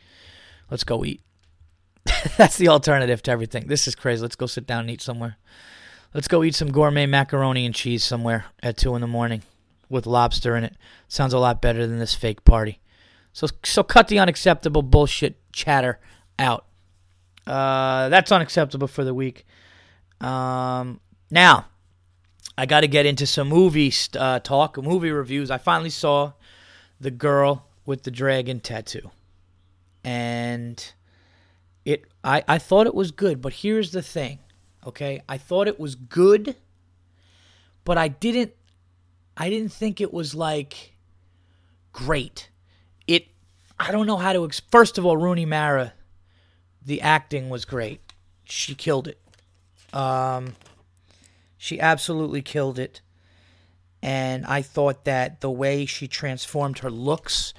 [0.71, 1.21] Let's go eat.
[2.37, 3.67] That's the alternative to everything.
[3.67, 4.23] This is crazy.
[4.23, 5.39] Let's go sit down and eat somewhere.
[6.15, 9.43] Let's go eat some gourmet macaroni and cheese somewhere at two in the morning
[9.89, 10.77] with lobster in it.
[11.09, 12.79] Sounds a lot better than this fake party.
[13.33, 15.99] So so cut the unacceptable bullshit chatter
[16.39, 16.67] out.
[17.47, 19.47] Uh, that's unacceptable for the week.
[20.21, 21.67] Um, now,
[22.57, 25.51] I got to get into some movie uh, talk, movie reviews.
[25.51, 26.33] I finally saw
[27.01, 29.11] the girl with the dragon tattoo,
[30.05, 30.93] and
[31.85, 32.05] it.
[32.23, 34.39] I I thought it was good, but here's the thing.
[34.87, 36.57] Okay, I thought it was good,
[37.85, 38.53] but I didn't.
[39.37, 40.95] I didn't think it was like
[41.93, 42.51] great.
[43.07, 43.29] It.
[43.79, 44.49] I don't know how to.
[44.71, 45.95] First of all, Rooney Mara,
[46.85, 48.01] the acting was great.
[48.45, 49.19] She killed it.
[49.95, 50.55] Um,
[51.57, 53.01] she absolutely killed it.
[54.03, 57.55] And I thought that the way she transformed her looks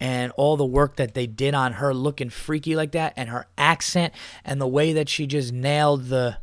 [0.00, 3.46] and all the work that they did on her looking freaky like that and her
[3.58, 4.12] accent
[4.44, 6.38] and the way that she just nailed the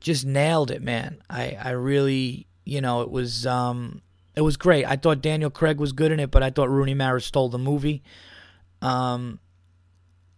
[0.00, 1.22] just nailed it, man.
[1.28, 4.00] I I really, you know, it was um
[4.34, 4.86] it was great.
[4.86, 7.58] I thought Daniel Craig was good in it, but I thought Rooney Mara stole the
[7.58, 8.02] movie.
[8.80, 9.38] Um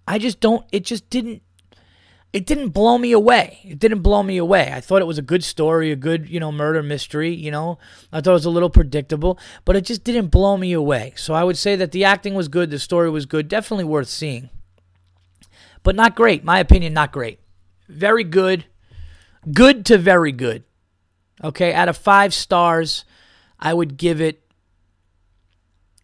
[0.06, 1.42] I just don't it just didn't
[2.34, 3.60] it didn't blow me away.
[3.62, 4.72] It didn't blow me away.
[4.74, 7.78] I thought it was a good story, a good, you know, murder mystery, you know.
[8.12, 11.12] I thought it was a little predictable, but it just didn't blow me away.
[11.14, 14.08] So I would say that the acting was good, the story was good, definitely worth
[14.08, 14.50] seeing.
[15.84, 16.42] But not great.
[16.42, 17.38] My opinion, not great.
[17.88, 18.64] Very good.
[19.52, 20.64] Good to very good.
[21.44, 23.04] Okay, out of five stars,
[23.60, 24.42] I would give it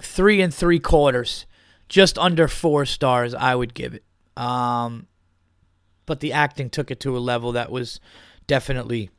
[0.01, 1.47] three and three quarters.
[1.91, 4.05] Just under four stars, I would give it.
[4.37, 5.09] Um,
[6.07, 8.01] but the acting took it to a level that was
[8.47, 9.11] definitely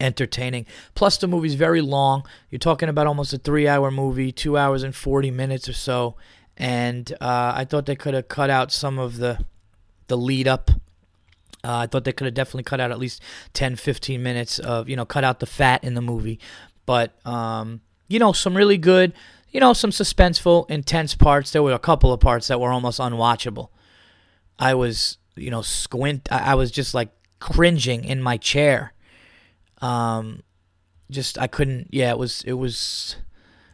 [0.00, 0.64] entertaining.
[0.94, 2.24] Plus, the movie's very long.
[2.50, 6.16] You're talking about almost a three hour movie, two hours and 40 minutes or so.
[6.56, 9.44] And uh, I thought they could have cut out some of the,
[10.06, 10.70] the lead up.
[11.62, 14.88] Uh, I thought they could have definitely cut out at least 10, 15 minutes of,
[14.88, 16.40] you know, cut out the fat in the movie.
[16.86, 19.12] But, um, you know, some really good,
[19.50, 21.50] you know, some suspenseful, intense parts.
[21.50, 23.68] There were a couple of parts that were almost unwatchable.
[24.58, 26.28] I was you know, squint.
[26.30, 28.92] I, I was just like cringing in my chair.
[29.80, 30.42] Um,
[31.10, 31.88] just I couldn't.
[31.90, 33.16] Yeah, it was it was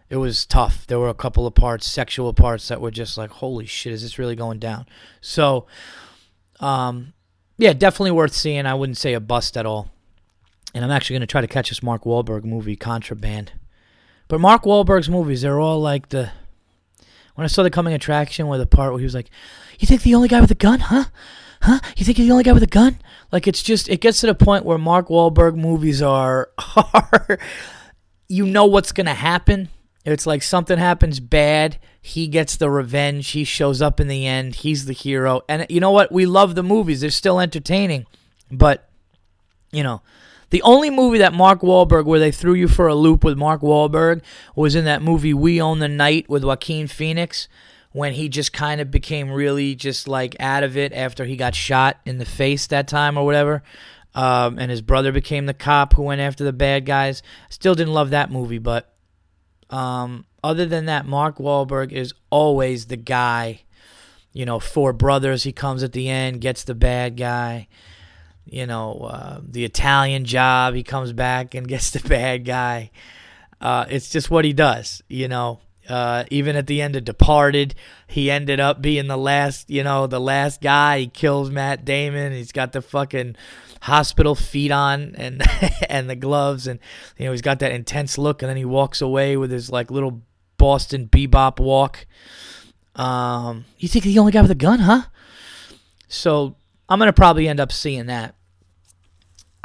[0.09, 0.87] it was tough.
[0.87, 4.03] There were a couple of parts, sexual parts, that were just like, holy shit, is
[4.03, 4.87] this really going down?
[5.21, 5.67] So,
[6.61, 7.13] um,
[7.59, 8.67] yeah, definitely worth seeing.
[8.67, 9.91] I wouldn't say a bust at all.
[10.75, 13.53] And I'm actually going to try to catch this Mark Wahlberg movie, Contraband.
[14.29, 16.31] But Mark Wahlberg's movies, they're all like the.
[17.35, 19.31] When I saw the coming attraction, where the part where he was like,
[19.79, 21.05] "You think the only guy with a gun, huh?
[21.63, 21.81] huh?
[21.97, 22.99] You think you're the only guy with a gun?
[23.31, 27.39] Like it's just it gets to the point where Mark Wahlberg movies are are
[28.29, 29.69] you know what's gonna happen.
[30.05, 34.55] It's like something happens bad, he gets the revenge, he shows up in the end,
[34.55, 35.43] he's the hero.
[35.49, 36.13] And you know what?
[36.13, 37.01] We love the movies.
[37.01, 38.07] They're still entertaining.
[38.49, 38.89] But,
[39.73, 40.03] you know,
[40.51, 43.63] The only movie that Mark Wahlberg, where they threw you for a loop with Mark
[43.63, 44.23] Wahlberg,
[44.55, 47.49] was in that movie We Own the Night with Joaquin Phoenix,
[47.93, 51.55] when he just kind of became really just like out of it after he got
[51.55, 53.63] shot in the face that time or whatever.
[54.15, 57.23] Um, and his brother became the cop who went after the bad guys.
[57.49, 58.95] Still didn't love that movie, but
[59.71, 63.63] um, other than that, Mark Wahlberg is always the guy.
[64.33, 67.67] You know, Four Brothers, he comes at the end, gets the bad guy
[68.47, 70.75] you know, uh, the Italian job.
[70.75, 72.91] He comes back and gets the bad guy.
[73.61, 75.61] Uh, it's just what he does, you know.
[75.89, 77.75] Uh, even at the end of Departed,
[78.09, 81.01] he ended up being the last, you know, the last guy.
[81.01, 82.33] He kills Matt Damon.
[82.33, 83.37] He's got the fucking
[83.83, 85.43] hospital feet on and
[85.89, 86.81] and the gloves, and
[87.17, 89.91] you know he's got that intense look, and then he walks away with his like
[89.91, 90.23] little
[90.59, 92.07] Boston bebop walk.
[92.97, 95.03] Um, you think he's the only guy with a gun, huh?
[96.09, 96.57] So
[96.89, 98.35] I'm gonna probably end up seeing that.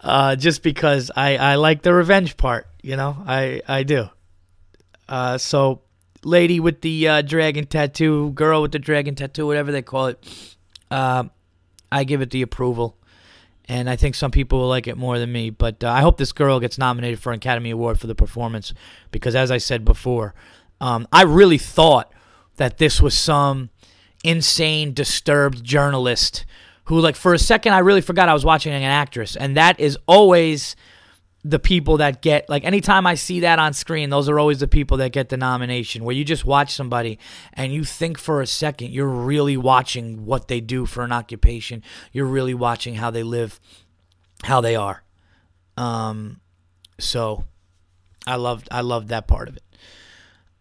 [0.00, 4.08] uh, just because I, I like the revenge part, you know, I I do.
[5.08, 5.82] Uh, so,
[6.22, 10.56] lady with the uh, dragon tattoo, girl with the dragon tattoo, whatever they call it,
[10.90, 11.24] uh,
[11.92, 12.96] I give it the approval,
[13.66, 15.50] and I think some people will like it more than me.
[15.50, 18.72] But uh, I hope this girl gets nominated for an Academy Award for the performance
[19.10, 20.34] because, as I said before,
[20.80, 22.10] um, I really thought
[22.56, 23.70] that this was some
[24.24, 26.44] insane, disturbed journalist
[26.86, 29.36] who, like, for a second, I really forgot I was watching an actress.
[29.36, 30.76] And that is always
[31.44, 34.66] the people that get, like, anytime I see that on screen, those are always the
[34.66, 37.18] people that get the nomination, where you just watch somebody
[37.52, 41.82] and you think for a second you're really watching what they do for an occupation.
[42.12, 43.60] You're really watching how they live,
[44.42, 45.04] how they are.
[45.76, 46.40] Um,
[46.98, 47.44] so
[48.26, 49.62] I loved, I loved that part of it.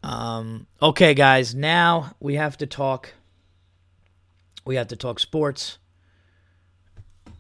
[0.04, 3.14] Um, okay, guys, now we have to talk.
[4.66, 5.78] We have to talk sports.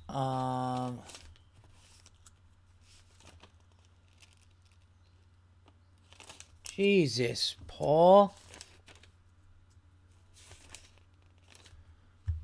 [0.09, 0.99] Um,
[6.63, 8.35] Jesus, Paul.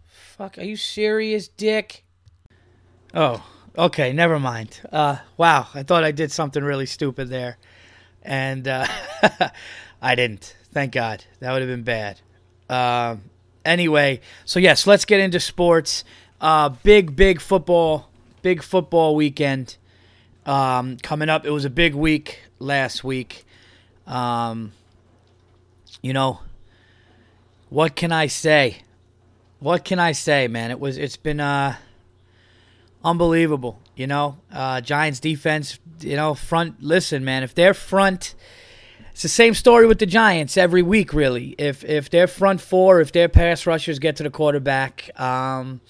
[0.08, 2.06] Fuck, are you serious, Dick?
[3.14, 3.46] Oh,
[3.78, 4.80] okay, never mind.
[4.92, 7.58] Uh, wow, I thought I did something really stupid there.
[8.22, 8.88] And uh,
[10.02, 10.56] I didn't.
[10.72, 11.26] Thank God.
[11.40, 12.22] That would have been bad.
[12.70, 13.22] Um,
[13.70, 16.04] anyway, so yes, let's get into sports.
[16.42, 18.10] Uh, big, big football,
[18.42, 19.78] big football weekend
[20.46, 21.46] um, coming up.
[21.46, 23.46] It was a big week last week.
[24.08, 24.72] Um,
[26.02, 26.40] you know,
[27.70, 28.80] what can I say?
[29.60, 30.72] What can I say, man?
[30.72, 30.98] It was.
[30.98, 31.76] It's been uh,
[33.04, 33.80] unbelievable.
[33.96, 35.78] You know, uh, Giants defense.
[36.00, 36.82] You know, front.
[36.82, 37.44] Listen, man.
[37.44, 38.34] If their front
[39.20, 41.54] it's the same story with the Giants every week, really.
[41.58, 45.82] If if their front four, if their pass rushers get to the quarterback, um,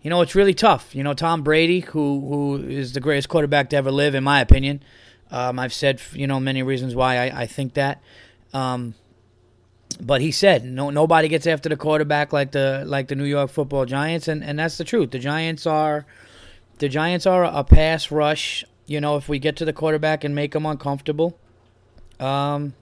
[0.00, 0.94] you know it's really tough.
[0.94, 4.40] You know Tom Brady, who who is the greatest quarterback to ever live, in my
[4.40, 4.82] opinion.
[5.30, 8.00] Um, I've said you know many reasons why I, I think that.
[8.54, 8.94] Um,
[10.00, 13.50] but he said no nobody gets after the quarterback like the like the New York
[13.50, 15.10] Football Giants, and, and that's the truth.
[15.10, 16.06] The Giants are
[16.78, 18.64] the Giants are a pass rush.
[18.86, 21.38] You know, if we get to the quarterback and make them uncomfortable,
[22.22, 22.74] um,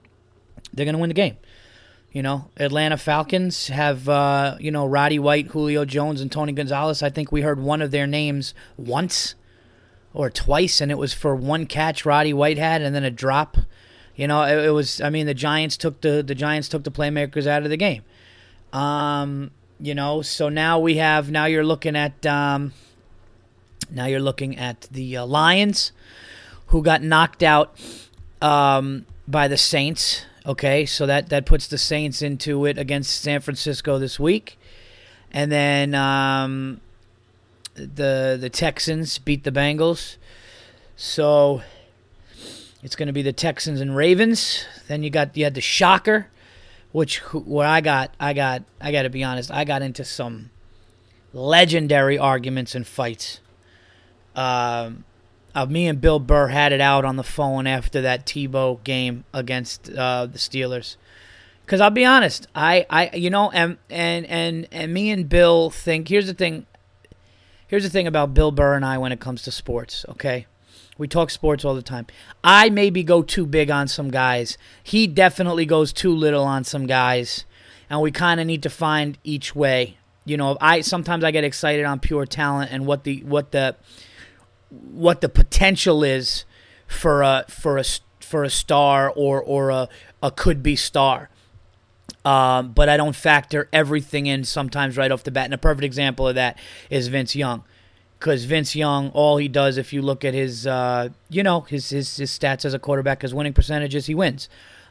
[0.73, 1.37] they're going to win the game.
[2.11, 7.01] You know, Atlanta Falcons have, uh, you know, Roddy White, Julio Jones, and Tony Gonzalez.
[7.01, 9.35] I think we heard one of their names once
[10.13, 13.57] or twice, and it was for one catch Roddy White had, and then a drop.
[14.15, 14.99] You know, it, it was.
[14.99, 18.03] I mean, the Giants took the the Giants took the playmakers out of the game.
[18.73, 21.31] Um, you know, so now we have.
[21.31, 22.25] Now you're looking at.
[22.25, 22.73] Um,
[23.89, 25.93] now you're looking at the uh, Lions,
[26.67, 27.79] who got knocked out.
[28.41, 30.25] Um, by the Saints.
[30.45, 34.59] Okay, so that that puts the Saints into it against San Francisco this week,
[35.31, 36.81] and then um,
[37.75, 40.17] the the Texans beat the Bengals.
[40.95, 41.61] So
[42.83, 44.65] it's going to be the Texans and Ravens.
[44.87, 46.27] Then you got you had the shocker,
[46.91, 50.49] which where I got I got I got to be honest I got into some
[51.33, 53.39] legendary arguments and fights.
[54.35, 55.03] Um,
[55.53, 59.25] uh, me and Bill Burr had it out on the phone after that Tebow game
[59.33, 60.95] against uh, the Steelers.
[61.65, 65.69] Because I'll be honest, I, I, you know, and and and and me and Bill
[65.69, 66.09] think.
[66.09, 66.65] Here's the thing.
[67.67, 70.05] Here's the thing about Bill Burr and I when it comes to sports.
[70.09, 70.47] Okay,
[70.97, 72.07] we talk sports all the time.
[72.43, 74.57] I maybe go too big on some guys.
[74.83, 77.45] He definitely goes too little on some guys,
[77.89, 79.97] and we kind of need to find each way.
[80.25, 83.75] You know, I sometimes I get excited on pure talent and what the what the
[84.71, 86.45] what the potential is
[86.87, 87.83] for a for a
[88.19, 89.89] for a star or or a
[90.23, 91.29] a could be star.
[92.23, 95.45] Um, but I don't factor everything in sometimes right off the bat.
[95.45, 96.59] And a perfect example of that
[96.89, 97.63] is Vince Young.
[98.21, 101.89] because Vince Young, all he does, if you look at his, uh, you know, his,
[101.89, 104.47] his his stats as a quarterback, his winning percentages, he wins.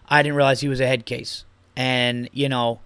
[0.08, 1.44] I didn't realize he was a head case,
[1.76, 2.80] and you know,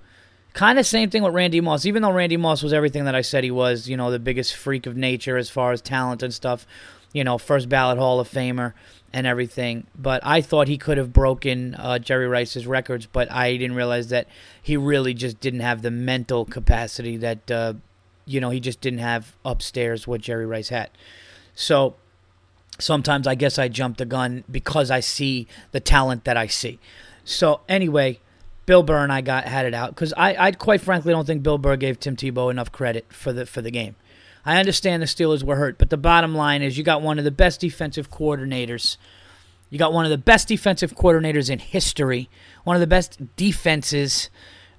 [0.55, 1.85] kind of same thing with Randy Moss.
[1.85, 4.57] Even though Randy Moss was everything that I said he was, you know, the biggest
[4.57, 6.67] freak of nature as far as talent and stuff,
[7.13, 8.73] you know, first ballot Hall of Famer
[9.13, 9.87] and everything.
[9.95, 14.09] But I thought he could have broken uh, Jerry Rice's records, but I didn't realize
[14.09, 14.27] that
[14.63, 17.51] he really just didn't have the mental capacity that.
[17.51, 17.75] Uh,
[18.27, 20.91] you know, he just didn't have upstairs what Jerry Rice had.
[21.55, 21.97] So
[22.79, 26.79] sometimes I guess I jump the gun because I see the talent that I see.
[27.25, 28.21] So anyway,
[28.67, 31.43] Bill Burr and I got had it out because I, I quite frankly don't think
[31.43, 33.97] Bill Burr gave Tim Tebow enough credit for the for the game.
[34.47, 37.25] I understand the Steelers were hurt, but the bottom line is you got one of
[37.25, 38.97] the best defensive coordinators.
[39.71, 42.29] You got one of the best defensive coordinators in history,
[42.65, 44.29] one of the best defenses,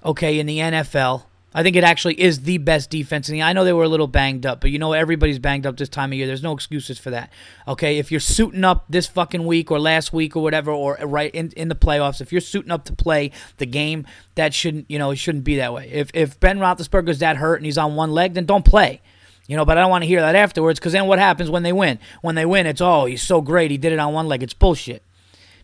[0.04, 1.24] okay, in the NFL.
[1.54, 3.30] I think it actually is the best defense.
[3.30, 5.78] And I know they were a little banged up, but you know everybody's banged up
[5.78, 6.26] this time of year.
[6.26, 7.32] There's no excuses for that.
[7.66, 11.34] Okay, if you're suiting up this fucking week or last week or whatever, or right
[11.34, 14.98] in, in the playoffs, if you're suiting up to play the game, that shouldn't you
[14.98, 15.88] know it shouldn't be that way.
[15.90, 19.00] If if Ben Roethlisberger's that hurt and he's on one leg, then don't play.
[19.46, 21.62] You know, but I don't want to hear that afterwards because then what happens when
[21.62, 21.98] they win?
[22.20, 24.42] When they win, it's oh he's so great he did it on one leg.
[24.42, 25.02] It's bullshit.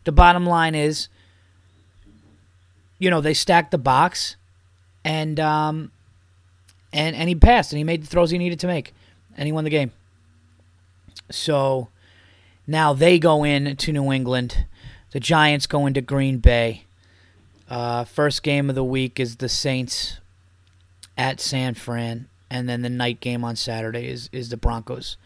[0.05, 1.09] The bottom line is,
[2.99, 4.37] you know, they stacked the box
[5.05, 5.91] and um,
[6.93, 8.93] and and he passed and he made the throws he needed to make,
[9.37, 9.93] and he won the game.
[11.31, 11.89] So
[12.67, 14.67] now they go in to New England.
[15.13, 16.85] The Giants go into Green Bay.
[17.69, 20.19] Uh, first game of the week is the Saints
[21.17, 25.17] at San Fran, and then the night game on Saturday is is the Broncos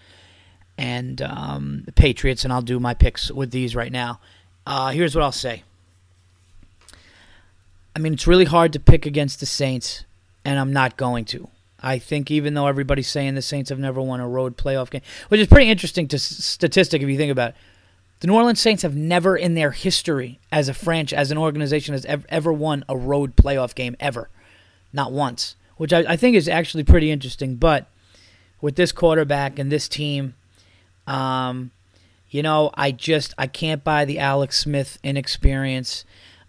[0.79, 2.45] and um, the Patriots.
[2.45, 4.21] And I'll do my picks with these right now.
[4.67, 5.63] Uh, here's what I'll say.
[7.97, 10.05] I mean, it's really hard to pick against the Saints,
[10.45, 11.49] and I'm not going to.
[11.81, 15.01] I think even though everybody's saying the Saints have never won a road playoff game,
[15.29, 17.57] which is pretty interesting to statistic if you think about it.
[18.21, 21.95] The New Orleans Saints have never in their history as a franchise, as an organization,
[21.95, 24.29] has ever, ever won a road playoff game ever,
[24.93, 27.57] not once, which I, I think is actually pretty interesting.
[27.57, 27.87] But
[28.61, 30.35] with this quarterback and this team,
[31.07, 31.71] um,
[32.29, 36.05] you know, I just I can't buy the Alex Smith inexperience.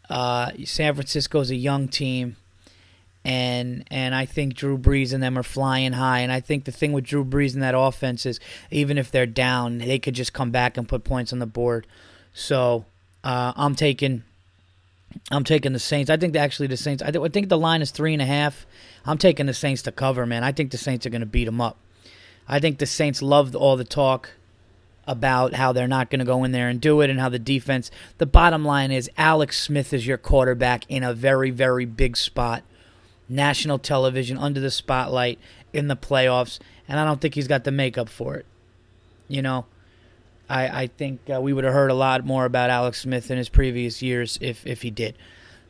[0.09, 2.37] Uh, San Francisco's a young team,
[3.25, 6.19] and and I think Drew Brees and them are flying high.
[6.19, 8.39] And I think the thing with Drew Brees and that offense is
[8.71, 11.85] even if they're down, they could just come back and put points on the board.
[12.33, 12.85] So
[13.23, 14.23] uh, I'm taking.
[15.31, 16.09] I'm taking the Saints.
[16.09, 17.01] I think actually the Saints.
[17.01, 18.67] I, th- I think the line is three and a half.
[19.05, 20.43] I'm taking the Saints to cover, man.
[20.43, 21.77] I think the Saints are going to beat them up.
[22.47, 24.31] I think the Saints loved all the talk
[25.07, 27.39] about how they're not going to go in there and do it and how the
[27.39, 27.89] defense.
[28.17, 32.63] The bottom line is Alex Smith is your quarterback in a very, very big spot.
[33.29, 35.39] National television, under the spotlight,
[35.73, 38.45] in the playoffs, and I don't think he's got the makeup for it.
[39.27, 39.65] You know,
[40.49, 43.37] I, I think uh, we would have heard a lot more about Alex Smith in
[43.37, 45.17] his previous years if, if he did.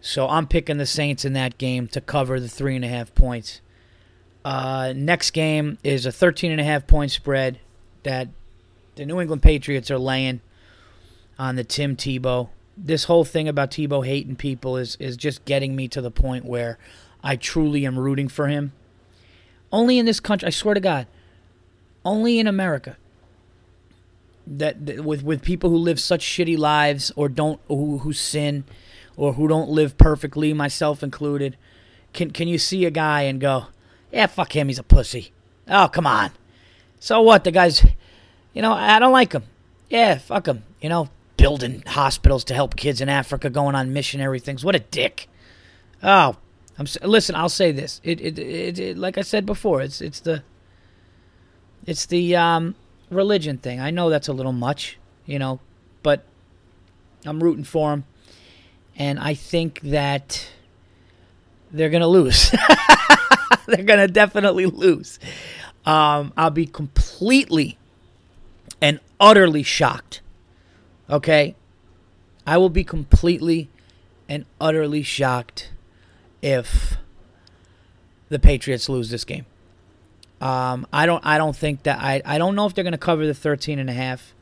[0.01, 3.13] So I'm picking the Saints in that game to cover the three and a half
[3.15, 3.61] points.
[4.45, 7.59] Uh, next game is a 13 and a half point spread
[8.03, 8.29] that
[8.98, 10.41] the New England Patriots are laying
[11.39, 12.50] on the Tim Tebow.
[12.76, 16.45] This whole thing about Tebow hating people is is just getting me to the point
[16.45, 16.78] where
[17.24, 18.74] I truly am rooting for him.
[19.72, 21.08] Only in this country, I swear to God,
[22.04, 22.98] only in America.
[24.45, 28.64] That, that with with people who live such shitty lives or don't who who sin
[29.16, 31.58] or who don't live perfectly, myself included,
[32.14, 33.68] can can you see a guy and go,
[34.12, 35.32] yeah, fuck him, he's a pussy.
[35.68, 36.32] Oh, come on.
[37.00, 37.43] So what?
[37.43, 37.86] The guy's
[38.58, 39.43] you know, I don't like them.
[39.88, 40.64] Yeah, fuck them.
[40.82, 44.66] You know, building hospitals to help kids in Africa, going on missionary things.
[44.66, 45.30] What a dick.
[46.01, 46.36] Oh,
[46.80, 47.36] I'm listen.
[47.36, 48.01] I'll say this.
[48.03, 49.84] It, it, it, it, like I said before.
[49.84, 50.41] It's, it's the,
[51.86, 52.74] it's the um,
[53.12, 53.80] religion thing.
[53.80, 54.97] I know that's a little much,
[55.28, 55.60] you know,
[56.01, 56.24] but
[57.26, 58.05] I'm rooting for him,
[58.95, 60.49] and I think that
[61.72, 62.55] they're gonna lose.
[63.68, 65.20] they're gonna definitely lose.
[65.86, 67.78] Um, I'll be completely
[69.20, 70.22] utterly shocked.
[71.09, 71.55] Okay?
[72.45, 73.70] I will be completely
[74.30, 75.72] and utterly shocked
[76.41, 76.97] if
[78.30, 79.45] the Patriots lose this game.
[80.39, 82.97] Um, I don't I don't think that I I don't know if they're going to
[82.97, 84.34] cover the 13 and a half.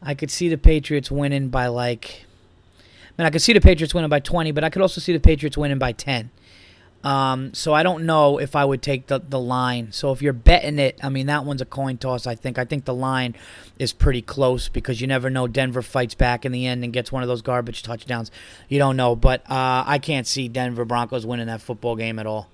[0.00, 2.24] I could see the Patriots winning by like
[2.78, 5.12] I mean I could see the Patriots winning by 20, but I could also see
[5.12, 6.30] the Patriots winning by 10.
[7.04, 9.92] Um, so I don't know if I would take the, the line.
[9.92, 12.26] So if you're betting it, I mean that one's a coin toss.
[12.26, 12.58] I think.
[12.58, 13.36] I think the line
[13.78, 15.46] is pretty close because you never know.
[15.46, 18.30] Denver fights back in the end and gets one of those garbage touchdowns.
[18.68, 22.26] You don't know, but uh, I can't see Denver Broncos winning that football game at
[22.26, 22.50] all.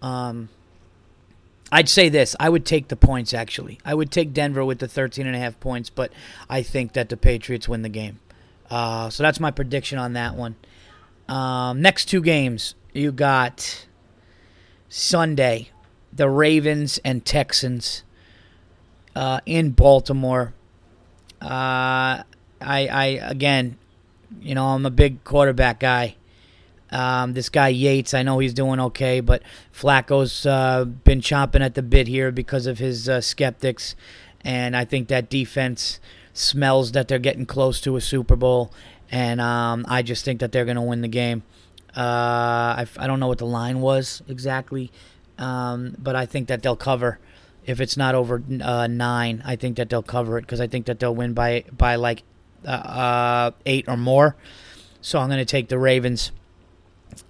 [0.00, 0.48] Um,
[1.72, 2.36] I'd say this.
[2.38, 3.78] I would take the points, actually.
[3.82, 6.12] I would take Denver with the 13 and a half points, but
[6.48, 8.20] I think that the Patriots win the game.
[8.70, 10.56] Uh, so that's my prediction on that one.
[11.28, 13.86] Um, next two games, you got
[14.88, 15.70] Sunday,
[16.12, 18.02] the Ravens and Texans
[19.14, 20.54] uh, in Baltimore.
[21.40, 22.22] Uh,
[22.60, 23.78] I, I again,
[24.40, 26.16] you know, I'm a big quarterback guy.
[26.90, 31.74] Um, this guy Yates, I know he's doing okay, but Flacco's uh, been chomping at
[31.74, 33.96] the bit here because of his uh, skeptics,
[34.42, 36.00] and I think that defense
[36.34, 38.72] smells that they're getting close to a Super Bowl,
[39.10, 41.44] and um, I just think that they're going to win the game.
[41.96, 42.00] Uh,
[42.80, 44.90] I, I don't know what the line was exactly,
[45.38, 47.18] um, but I think that they'll cover.
[47.64, 50.86] If it's not over uh, nine, I think that they'll cover it because I think
[50.86, 52.22] that they'll win by by like
[52.66, 54.36] uh, eight or more.
[55.00, 56.32] So I'm going to take the Ravens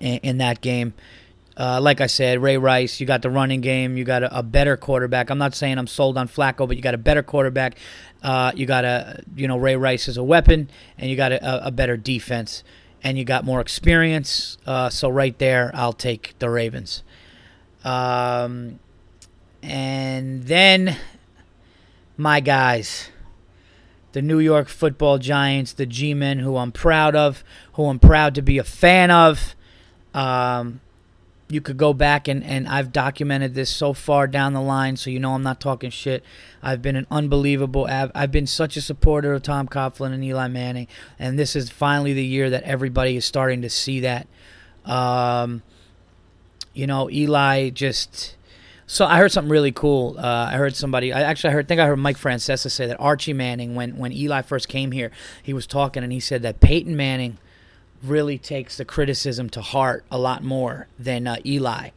[0.00, 0.94] in, in that game.
[1.56, 4.42] Uh, like I said, Ray Rice, you got the running game, you got a, a,
[4.42, 5.28] better quarterback.
[5.28, 7.76] I'm not saying I'm sold on Flacco, but you got a better quarterback.
[8.22, 11.66] Uh, you got a, you know, Ray Rice is a weapon, and you got a,
[11.66, 12.64] a better defense,
[13.02, 14.58] and you got more experience.
[14.66, 17.02] Uh, so right there, I'll take the Ravens.
[17.84, 18.78] Um,
[19.62, 20.96] and then
[22.16, 23.10] my guys,
[24.12, 27.42] the New York Football Giants, the G-men, who I'm proud of,
[27.74, 29.54] who I'm proud to be a fan of.
[30.14, 30.80] Um,
[31.52, 35.10] you could go back and, and I've documented this so far down the line, so
[35.10, 36.24] you know I'm not talking shit.
[36.62, 37.86] I've been an unbelievable.
[37.86, 40.88] I've, I've been such a supporter of Tom Coughlin and Eli Manning,
[41.18, 44.26] and this is finally the year that everybody is starting to see that.
[44.86, 45.62] Um,
[46.72, 48.36] you know, Eli just.
[48.86, 50.16] So I heard something really cool.
[50.18, 51.12] Uh, I heard somebody.
[51.12, 51.68] I actually I heard.
[51.68, 55.10] think I heard Mike Francesa say that Archie Manning, when when Eli first came here,
[55.42, 57.38] he was talking and he said that Peyton Manning
[58.02, 61.90] really takes the criticism to heart a lot more than uh, Eli.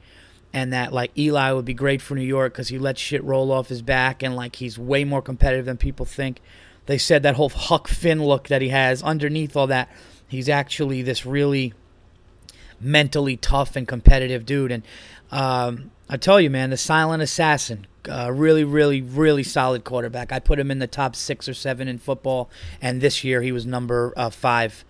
[0.53, 3.51] And that like Eli would be great for New York because he lets shit roll
[3.51, 6.39] off his back and like he's way more competitive than people think.
[6.86, 9.89] They said that whole Huck Finn look that he has underneath all that,
[10.28, 11.74] he's actually this really
[12.80, 14.72] mentally tough and competitive dude.
[14.72, 14.84] And
[15.32, 20.32] um, I tell you, man, the silent assassin, uh, really, really, really solid quarterback.
[20.32, 22.49] I put him in the top six or seven in football,
[22.82, 24.86] and this year he was number uh, five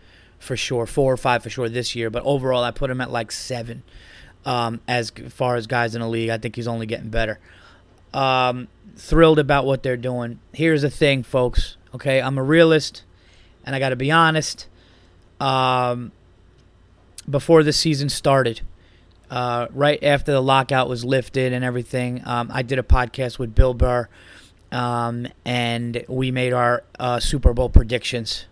[0.45, 2.09] for sure, four or five for sure this year.
[2.09, 3.83] But overall, I put him at like seven.
[4.45, 7.39] Um, as far as guys in the league, I think he's only getting better.
[8.13, 10.39] Um, thrilled about what they're doing.
[10.53, 11.77] Here's the thing, folks.
[11.93, 13.03] Okay, I'm a realist,
[13.65, 14.67] and I got to be honest.
[15.39, 16.11] Um,
[17.29, 18.61] before the season started,
[19.31, 23.55] uh, right after the lockout was lifted and everything, um, I did a podcast with
[23.55, 24.07] Bill Burr,
[24.71, 28.45] um, and we made our uh, Super Bowl predictions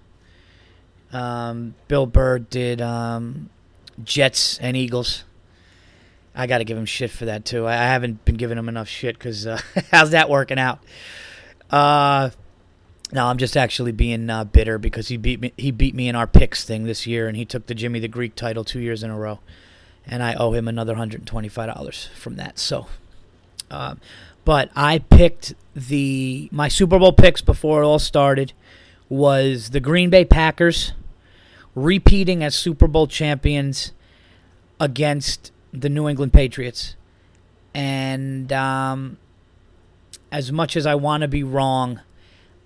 [1.13, 3.49] um, Bill Burr did um,
[4.03, 5.23] Jets and Eagles.
[6.35, 7.67] I got to give him shit for that too.
[7.67, 9.61] I haven't been giving him enough shit because uh,
[9.91, 10.79] how's that working out?
[11.69, 12.31] Uh,
[13.11, 15.53] no, I'm just actually being uh, bitter because he beat me.
[15.55, 18.07] He beat me in our picks thing this year, and he took the Jimmy the
[18.07, 19.39] Greek title two years in a row,
[20.07, 22.57] and I owe him another hundred and twenty-five dollars from that.
[22.57, 22.87] So,
[23.69, 23.95] uh,
[24.45, 28.53] but I picked the my Super Bowl picks before it all started
[29.09, 30.93] was the Green Bay Packers
[31.75, 33.91] repeating as Super Bowl champions
[34.79, 36.95] against the New England Patriots.
[37.73, 39.17] And um,
[40.31, 42.01] as much as I want to be wrong,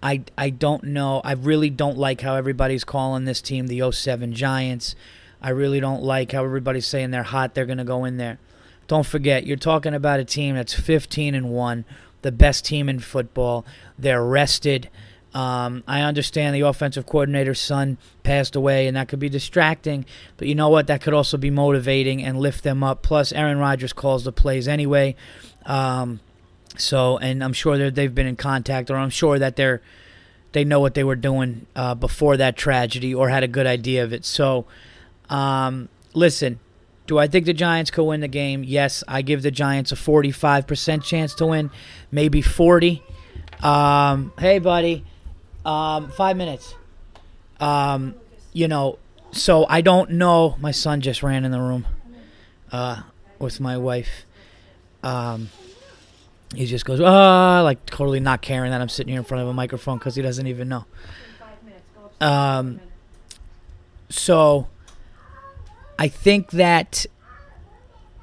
[0.01, 1.22] I, I don't know.
[1.24, 4.95] I really don't like how everybody's calling this team the 07 Giants.
[5.41, 8.39] I really don't like how everybody's saying they're hot, they're going to go in there.
[8.88, 11.86] Don't forget, you're talking about a team that's 15 and 1,
[12.22, 13.66] the best team in football.
[13.99, 14.89] They're rested.
[15.34, 20.06] Um, I understand the offensive coordinator's son passed away, and that could be distracting.
[20.38, 20.88] But you know what?
[20.88, 23.04] That could also be motivating and lift them up.
[23.04, 25.16] Plus, Aaron Rodgers calls the plays anyway.
[25.66, 26.22] Um,
[26.78, 29.82] so, and I'm sure they've been in contact, or I'm sure that they're
[30.54, 34.04] they know what they were doing uh, before that tragedy, or had a good idea
[34.04, 34.26] of it.
[34.26, 34.66] So,
[35.30, 36.60] um, listen.
[37.06, 38.66] Do I think the Giants could win the game?
[38.66, 41.72] Yes, I give the Giants a 45% chance to win,
[42.12, 43.02] maybe 40.
[43.64, 45.06] Um, hey, buddy.
[45.68, 46.74] Um, five minutes.
[47.59, 48.15] Um,
[48.53, 48.99] you know,
[49.32, 50.55] so I don't know.
[50.61, 51.86] My son just ran in the room
[52.72, 53.01] uh,
[53.38, 54.26] with my wife.
[55.03, 55.49] Um,
[56.55, 59.49] he just goes, ah, like totally not caring that I'm sitting here in front of
[59.49, 60.86] a microphone because he doesn't even know.
[62.22, 62.80] Um,
[64.07, 64.70] so
[65.99, 67.05] I think that,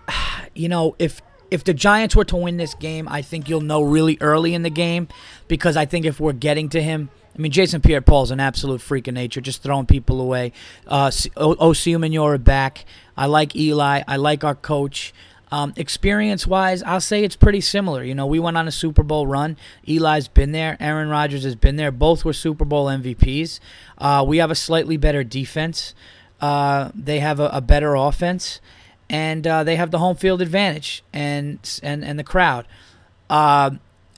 [0.55, 1.21] you know, if
[1.51, 4.63] if the Giants were to win this game, I think you'll know really early in
[4.63, 5.09] the game
[5.47, 8.81] because I think if we're getting to him, I mean, Jason Pierre-Paul is an absolute
[8.81, 10.53] freak of nature, just throwing people away.
[10.87, 12.85] Uh, Osi Umenyiora back.
[13.17, 14.03] I like Eli.
[14.07, 15.13] I like our coach.
[15.53, 18.03] Um, experience wise, I'll say it's pretty similar.
[18.03, 19.57] You know, we went on a Super Bowl run.
[19.87, 20.77] Eli's been there.
[20.81, 21.93] Aaron Rodgers has been there.
[21.93, 23.61] Both were Super Bowl MVPs.
[23.97, 25.95] Uh, we have a slightly better defense.
[26.41, 28.61] Uh, they have a, a, better offense,
[29.09, 32.67] and uh, they have the home field advantage and and and the crowd.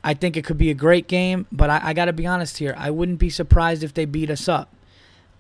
[0.07, 2.59] I think it could be a great game, but I, I got to be honest
[2.59, 2.77] here.
[2.79, 4.73] I wouldn't be surprised if they beat us up,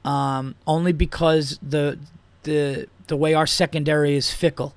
[0.04, 2.00] um, only because the
[2.42, 4.74] the the way our secondary is fickle.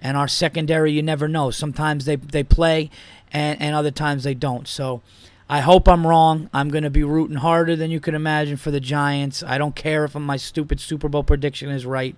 [0.00, 1.50] And our secondary you never know.
[1.50, 2.88] Sometimes they they play
[3.32, 4.68] and, and other times they don't.
[4.68, 5.02] So
[5.48, 6.48] i hope i'm wrong.
[6.54, 9.42] I'm going to be rooting harder than you can imagine for the giants.
[9.42, 12.16] I don't care if my stupid super bowl prediction is right.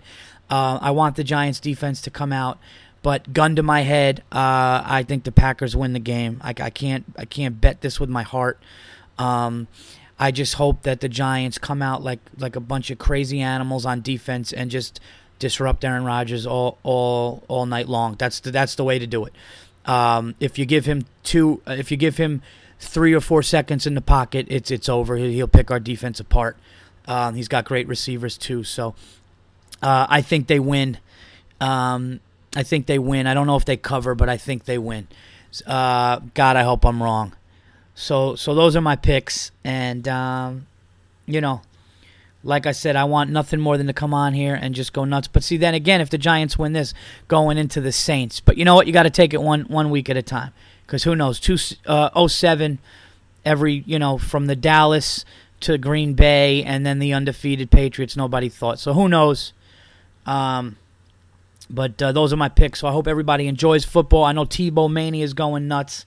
[0.50, 2.58] Uh, i want the giants defense to come out
[3.02, 6.70] but gun to my head uh, i think the packers win the game I, I
[6.70, 8.60] can't i can't bet this with my heart
[9.18, 9.66] um,
[10.18, 13.86] I just hope that the Giants come out like like a bunch of crazy animals
[13.86, 15.00] on defense and just
[15.38, 18.16] disrupt Aaron Rodgers all all all night long.
[18.18, 19.32] That's the, that's the way to do it.
[19.86, 22.42] Um, if you give him two, uh, if you give him
[22.80, 25.16] three or four seconds in the pocket, it's it's over.
[25.16, 26.56] He'll pick our defense apart.
[27.06, 28.94] Um, he's got great receivers too, so
[29.82, 30.98] uh, I think they win.
[31.60, 32.20] Um,
[32.56, 33.26] I think they win.
[33.26, 35.08] I don't know if they cover, but I think they win.
[35.66, 37.34] Uh, God, I hope I'm wrong.
[37.94, 40.66] So so those are my picks, and um,
[41.26, 41.62] you know
[42.44, 45.04] like I said, I want nothing more than to come on here and just go
[45.04, 45.28] nuts.
[45.28, 46.94] But see, then again, if the Giants win this,
[47.26, 48.40] going into the Saints.
[48.40, 48.86] But you know what?
[48.86, 50.52] You got to take it one one week at a time
[50.86, 51.40] because who knows?
[51.40, 52.78] Two uh, 07,
[53.44, 55.24] every you know from the Dallas
[55.60, 58.16] to Green Bay and then the undefeated Patriots.
[58.16, 58.92] Nobody thought so.
[58.92, 59.52] Who knows?
[60.24, 60.76] Um,
[61.70, 62.80] but uh, those are my picks.
[62.80, 64.24] So I hope everybody enjoys football.
[64.24, 66.06] I know Tebow Mania is going nuts.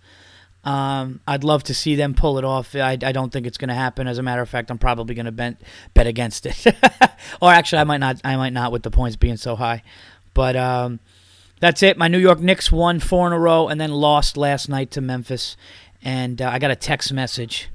[0.64, 2.76] Um, I'd love to see them pull it off.
[2.76, 4.08] I, I don't think it's going to happen.
[4.08, 5.62] As a matter of fact, I'm probably going to bet
[5.94, 6.66] bet against it.
[7.42, 8.22] or actually, I might not.
[8.24, 9.82] I might not with the points being so high.
[10.34, 11.00] But um,
[11.60, 11.98] that's it.
[11.98, 15.02] My New York Knicks won four in a row and then lost last night to
[15.02, 15.58] Memphis.
[16.04, 17.70] And uh, I got a text message,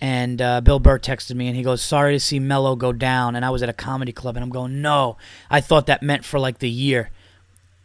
[0.00, 3.36] and uh, Bill Burr texted me, and he goes, "Sorry to see Melo go down."
[3.36, 5.16] And I was at a comedy club, and I'm going, "No,
[5.50, 7.10] I thought that meant for like the year."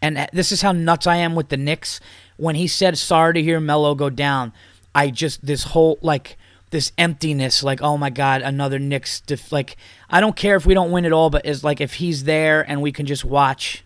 [0.02, 2.00] And this is how nuts I am with the Knicks
[2.38, 4.54] when he said sorry to hear Melo go down,
[4.94, 6.38] I just this whole like
[6.72, 9.22] this emptiness, like oh my god, another Knicks.
[9.22, 9.78] Def- like
[10.10, 12.62] I don't care if we don't win at all, but it's like if he's there
[12.70, 13.84] and we can just watch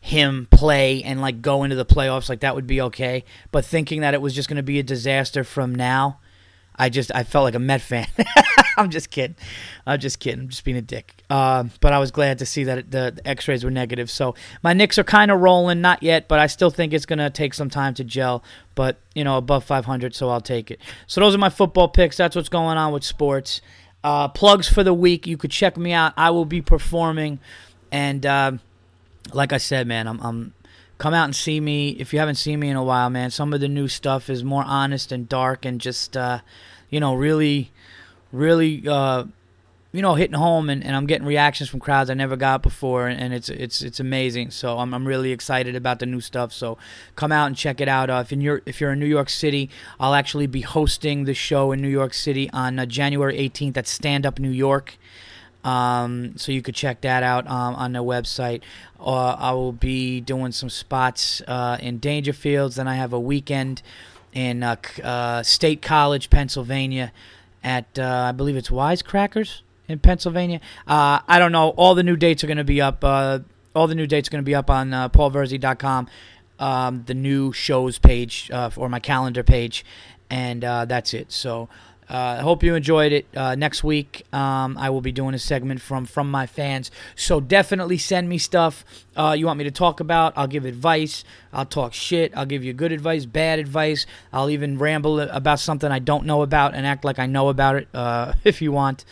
[0.00, 3.24] him play and like go into the playoffs, like that would be okay.
[3.50, 6.20] But thinking that it was just going to be a disaster from now
[6.78, 8.06] I just I felt like a Met fan.
[8.76, 9.36] I'm just kidding.
[9.86, 10.40] I'm just kidding.
[10.40, 11.16] I'm just being a dick.
[11.28, 14.08] Uh, but I was glad to see that the, the X-rays were negative.
[14.10, 17.30] So my Knicks are kind of rolling, not yet, but I still think it's gonna
[17.30, 18.44] take some time to gel.
[18.74, 20.80] But you know, above 500, so I'll take it.
[21.06, 22.16] So those are my football picks.
[22.16, 23.60] That's what's going on with sports.
[24.04, 25.26] Uh, plugs for the week.
[25.26, 26.12] You could check me out.
[26.16, 27.40] I will be performing,
[27.90, 28.52] and uh,
[29.32, 30.54] like I said, man, I'm, I'm
[30.98, 33.30] come out and see me if you haven't seen me in a while, man.
[33.30, 36.40] Some of the new stuff is more honest and dark and just uh,
[36.90, 37.70] you know really,
[38.32, 39.24] really uh,
[39.92, 43.06] you know hitting home and, and I'm getting reactions from crowds I never got before
[43.06, 44.50] and it's it's it's amazing.
[44.50, 46.52] So I'm I'm really excited about the new stuff.
[46.52, 46.76] So
[47.14, 48.10] come out and check it out.
[48.10, 49.70] Uh, if you're if you're in New York City,
[50.00, 53.86] I'll actually be hosting the show in New York City on uh, January 18th at
[53.86, 54.98] Stand Up New York.
[55.64, 58.62] Um, so you could check that out um, on the website.
[59.00, 62.76] Uh, I will be doing some spots uh, in Dangerfields.
[62.76, 63.82] Then I have a weekend
[64.32, 67.12] in uh, uh State College, Pennsylvania,
[67.64, 70.60] at uh, I believe it's Wisecrackers in Pennsylvania.
[70.86, 71.70] Uh, I don't know.
[71.70, 73.02] All the new dates are going to be up.
[73.02, 76.08] all the new dates are going to be up on uh, paulverzi.com,
[76.58, 79.84] um, the new shows page or my calendar page,
[80.30, 81.32] and that's it.
[81.32, 81.68] So.
[82.10, 83.26] Uh, I hope you enjoyed it.
[83.36, 86.90] Uh, next week, um, I will be doing a segment from from my fans.
[87.16, 88.84] So definitely send me stuff
[89.18, 90.32] uh, you want me to talk about.
[90.36, 91.24] I'll give advice.
[91.52, 92.32] I'll talk shit.
[92.36, 94.06] I'll give you good advice, bad advice.
[94.32, 97.76] I'll even ramble about something I don't know about and act like I know about
[97.76, 99.04] it uh, if you want.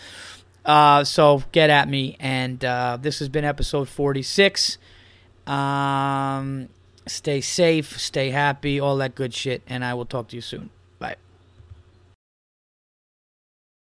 [0.65, 2.17] Uh, so get at me.
[2.21, 4.79] And uh, this has been episode 46.
[5.49, 6.69] Um,
[7.07, 9.63] stay safe, stay happy, all that good shit.
[9.67, 10.71] And I will talk to you soon.